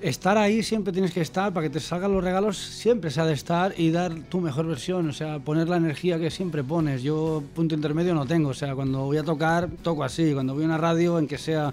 Estar 0.00 0.36
ahí 0.38 0.62
siempre 0.62 0.92
tienes 0.92 1.12
que 1.12 1.20
estar 1.20 1.52
para 1.52 1.66
que 1.66 1.70
te 1.70 1.80
salgan 1.80 2.12
los 2.12 2.22
regalos, 2.24 2.56
siempre 2.58 3.10
se 3.10 3.20
ha 3.20 3.24
de 3.26 3.34
estar 3.34 3.74
y 3.78 3.90
dar 3.90 4.12
tu 4.28 4.40
mejor 4.40 4.66
versión, 4.66 5.08
o 5.08 5.12
sea, 5.12 5.38
poner 5.38 5.68
la 5.68 5.76
energía 5.76 6.18
que 6.18 6.30
siempre 6.30 6.64
pones. 6.64 7.02
Yo 7.02 7.42
punto 7.54 7.74
intermedio 7.74 8.14
no 8.14 8.26
tengo, 8.26 8.50
o 8.50 8.54
sea, 8.54 8.74
cuando 8.74 9.04
voy 9.04 9.16
a 9.18 9.22
tocar, 9.22 9.68
toco 9.82 10.04
así, 10.04 10.32
cuando 10.32 10.54
voy 10.54 10.64
a 10.64 10.66
una 10.66 10.78
radio, 10.78 11.18
en 11.18 11.26
que 11.26 11.38
sea 11.38 11.72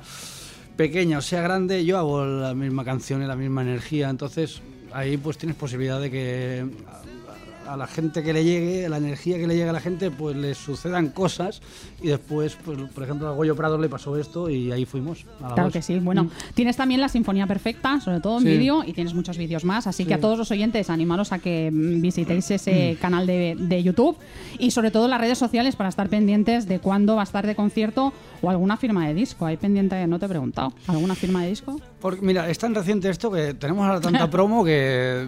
pequeña 0.76 1.18
o 1.18 1.22
sea 1.22 1.42
grande, 1.42 1.84
yo 1.84 1.98
hago 1.98 2.24
la 2.26 2.54
misma 2.54 2.86
canción 2.86 3.22
y 3.22 3.26
la 3.26 3.36
misma 3.36 3.62
energía, 3.64 4.10
entonces 4.10 4.62
ahí 4.94 5.18
pues 5.18 5.38
tienes 5.38 5.56
posibilidad 5.58 6.00
de 6.00 6.12
que 6.12 6.66
a, 7.68 7.74
a 7.74 7.78
la 7.78 7.86
gente 7.86 8.24
que 8.24 8.34
le 8.34 8.44
llegue, 8.44 8.90
la 8.90 8.98
energía 8.98 9.38
que 9.38 9.46
le 9.46 9.56
llegue 9.56 9.70
a 9.70 9.74
la 9.74 9.80
gente, 9.80 10.10
pues 10.10 10.36
le 10.36 10.56
sucedan 10.56 11.10
cosas 11.10 11.62
y 12.02 12.08
después, 12.08 12.58
pues 12.66 12.80
por 12.96 13.04
ejemplo 13.04 13.28
a 13.28 13.32
Goyo 13.34 13.56
Prado 13.56 13.78
le 13.78 13.88
pasó 13.88 14.18
esto 14.18 14.50
y 14.50 14.72
ahí 14.72 14.86
fuimos. 14.86 15.26
a 15.40 15.50
la 15.50 15.54
Claro 15.54 15.70
que 15.72 15.84
sí. 15.84 16.00
Bueno, 16.00 16.32
tienes 16.56 16.78
también 16.78 17.00
la 17.00 17.10
Sinfonía 17.10 17.46
Perfecta, 17.46 18.02
sobre 18.02 18.22
todo 18.22 18.38
en 18.40 18.44
Sí. 18.44 18.50
vídeo, 18.50 18.84
y 18.84 18.94
tienes 18.94 19.14
muchos 19.14 19.38
vídeos 19.38 19.66
más. 19.66 19.86
Así 19.86 20.06
que 20.06 20.16
a 20.16 20.20
todos 20.20 20.36
los 20.40 20.50
oyentes, 20.50 20.90
animaros 20.90 21.32
a 21.32 21.38
que 21.38 21.70
mm, 21.72 22.02
visitéis 22.02 22.50
ese 22.50 22.98
canal 23.00 23.28
de, 23.28 23.56
de 23.60 23.84
YouTube 23.84 24.18
y 24.58 24.72
sobre 24.72 24.90
todo 24.90 25.08
las 25.08 25.22
redes 25.22 25.38
sociales 25.38 25.76
para 25.76 25.90
estar 25.90 26.10
pendientes 26.10 26.68
de 26.68 26.80
cuándo 26.80 27.16
va 27.18 27.22
a 27.22 27.26
estar 27.26 27.46
de 27.46 27.54
concierto 27.54 28.14
o 28.42 28.50
alguna 28.50 28.78
firma 28.78 29.08
de 29.08 29.14
disco. 29.14 29.46
Hay 29.46 29.58
pendiente, 29.58 30.08
no 30.08 30.18
te 30.18 30.26
he 30.26 30.30
preguntado, 30.30 30.74
¿alguna 30.88 31.14
firma 31.14 31.44
de 31.44 31.50
disco? 31.50 31.80
Porque, 32.02 32.22
mira, 32.22 32.50
es 32.50 32.58
tan 32.58 32.74
reciente 32.74 33.10
esto 33.10 33.30
que 33.32 33.54
tenemos 33.54 33.86
ahora 33.86 34.00
tanta 34.00 34.30
promo 34.32 34.64
que 34.64 35.28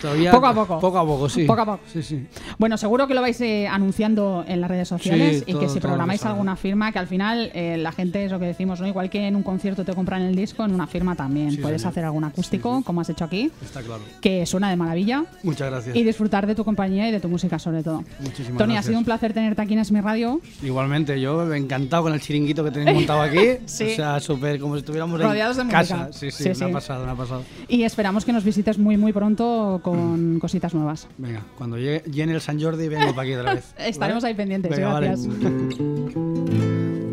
todavía... 0.00 0.30
Poco 0.30 0.46
a 0.46 0.54
poco. 0.54 0.78
Poco 0.80 0.98
a 0.98 1.04
poco, 1.06 1.28
sí. 1.28 1.44
Poco 1.44 1.62
a 1.62 1.64
poco. 1.66 1.80
Sí, 1.92 2.02
sí. 2.02 2.26
Bueno, 2.58 2.76
seguro 2.76 3.06
que 3.08 3.14
lo 3.14 3.20
vais 3.22 3.40
eh, 3.40 3.66
anunciando 3.66 4.44
en 4.46 4.60
las 4.60 4.70
redes 4.70 4.88
sociales 4.88 5.38
Sí, 5.38 5.44
y 5.48 5.52
todo- 5.52 5.60
que 5.62 5.68
si 5.68 5.74
que 5.74 5.80
programáis 5.80 6.24
alguna 6.24 6.54
firma, 6.56 6.92
que 6.92 6.98
al 6.98 7.06
final 7.08 7.50
eh, 7.54 7.76
la 7.78 7.92
gente 7.92 8.24
es 8.24 8.30
lo 8.30 8.38
que 8.38 8.46
decimos, 8.46 8.80
¿no? 8.80 8.86
Igual 8.86 9.10
que 9.10 9.26
en 9.26 9.34
un 9.36 9.42
concierto 9.42 9.84
te 9.84 9.94
compran 9.94 10.22
el 10.22 10.36
disco, 10.36 10.64
en 10.64 10.72
una 10.74 10.86
firma 10.86 11.16
también. 11.16 11.50
Sí, 11.50 11.56
Puedes 11.58 11.80
señor. 11.82 11.90
hacer 11.92 12.04
algún 12.04 12.24
acústico, 12.24 12.82
como 12.84 13.00
has 13.00 13.08
hecho 13.10 13.24
aquí, 13.24 13.50
Está 13.64 13.82
claro. 13.82 14.02
que 14.20 14.46
suena 14.46 14.70
de 14.70 14.76
maravilla. 14.76 15.24
Muchas 15.42 15.70
gracias. 15.70 15.96
Y 15.96 16.04
disfrutar 16.04 16.46
de 16.46 16.54
tu 16.54 16.64
compañía 16.64 17.08
y 17.08 17.12
de 17.12 17.20
tu 17.20 17.28
música 17.28 17.58
sobre 17.58 17.82
todo. 17.82 18.04
Muchísimas 18.20 18.58
Tony, 18.58 18.76
ha 18.76 18.82
sido 18.82 18.98
un 18.98 19.04
placer 19.04 19.32
tenerte 19.32 19.60
aquí 19.62 19.72
en 19.74 19.80
Es 19.80 19.90
Mi 19.90 20.00
Radio, 20.00 20.40
Igualmente, 20.62 21.20
yo 21.20 21.52
encantado 21.52 22.04
con 22.04 22.12
el 22.14 22.20
chiringuito 22.20 22.62
que 22.64 22.70
tenéis 22.70 22.96
montado 22.96 23.22
aquí. 23.22 23.40
Sí. 23.66 23.92
O 23.92 23.96
sea, 23.96 24.20
súper 24.20 24.60
como 24.60 24.74
si 24.74 24.80
estuviéramos 24.80 25.20
Rodeados 25.20 25.56
de 25.56 25.62
en 25.62 25.68
música. 25.68 25.95
Casa. 26.06 26.12
Sí, 26.18 26.30
sí, 26.30 26.42
Sí, 26.42 26.48
me 26.50 26.54
sí. 26.54 26.64
ha 26.64 26.72
pasado, 26.72 27.04
me 27.06 27.12
ha 27.12 27.14
pasado. 27.14 27.42
y 27.68 27.82
esperamos 27.82 28.24
que 28.24 28.32
nos 28.32 28.44
visites 28.44 28.78
muy 28.78 28.96
muy 28.96 29.12
pronto 29.12 29.80
con 29.82 30.38
cositas 30.38 30.74
nuevas. 30.74 31.06
Venga, 31.18 31.42
cuando 31.58 31.76
llegue, 31.78 32.02
llene 32.10 32.34
el 32.34 32.40
San 32.40 32.60
Jordi 32.60 32.88
vengo 32.88 33.14
para 33.14 33.22
aquí 33.22 33.34
otra 33.34 33.54
vez. 33.54 33.72
Estaremos 33.78 34.24
ahí 34.24 34.34
pendientes, 34.34 34.70
Venga, 34.70 34.92
vale. 34.92 35.06
gracias. 35.08 35.34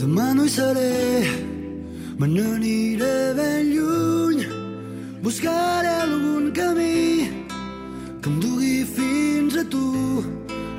Demà 0.04 0.34
no 0.36 0.44
hi 0.46 0.50
seré, 0.50 1.24
me 2.20 2.28
n'aniré 2.28 3.34
ben 3.38 3.70
lluny. 3.74 4.44
Buscaré 5.24 5.88
algun 6.04 6.52
camí 6.52 7.30
que 8.22 8.30
em 8.30 8.40
dugui 8.44 8.84
fins 8.84 9.56
a 9.58 9.64
tu. 9.70 9.86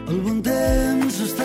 El 0.09 0.21
bon 0.21 0.43
temps 0.45 1.21
està 1.25 1.43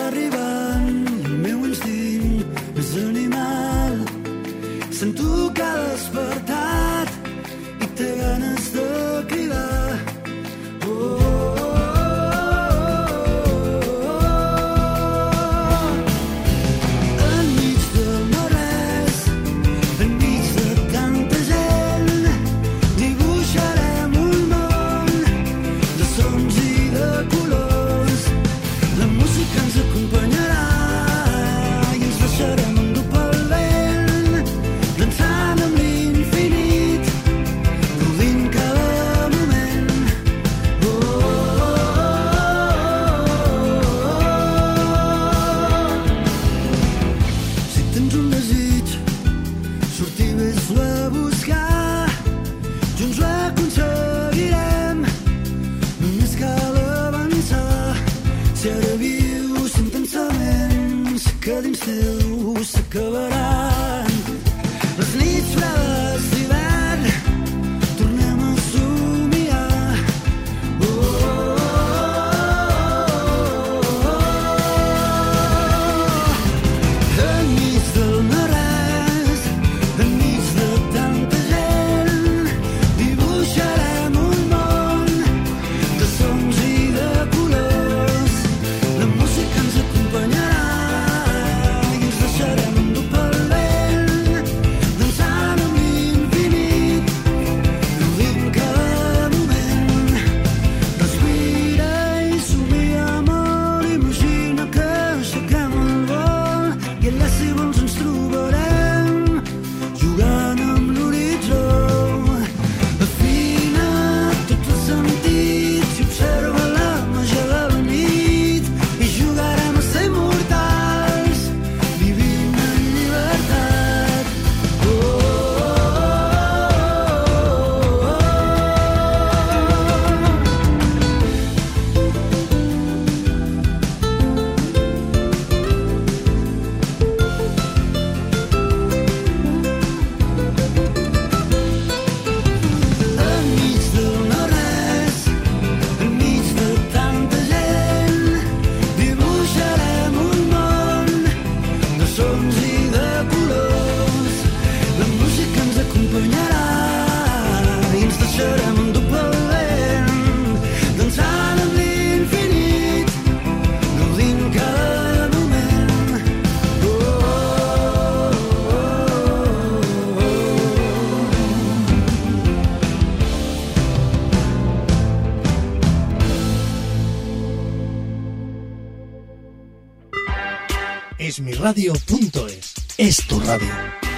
Esmiradio.es 183.50 183.66
es 183.66 183.66
tu 183.66 183.78
radio. 183.80 184.09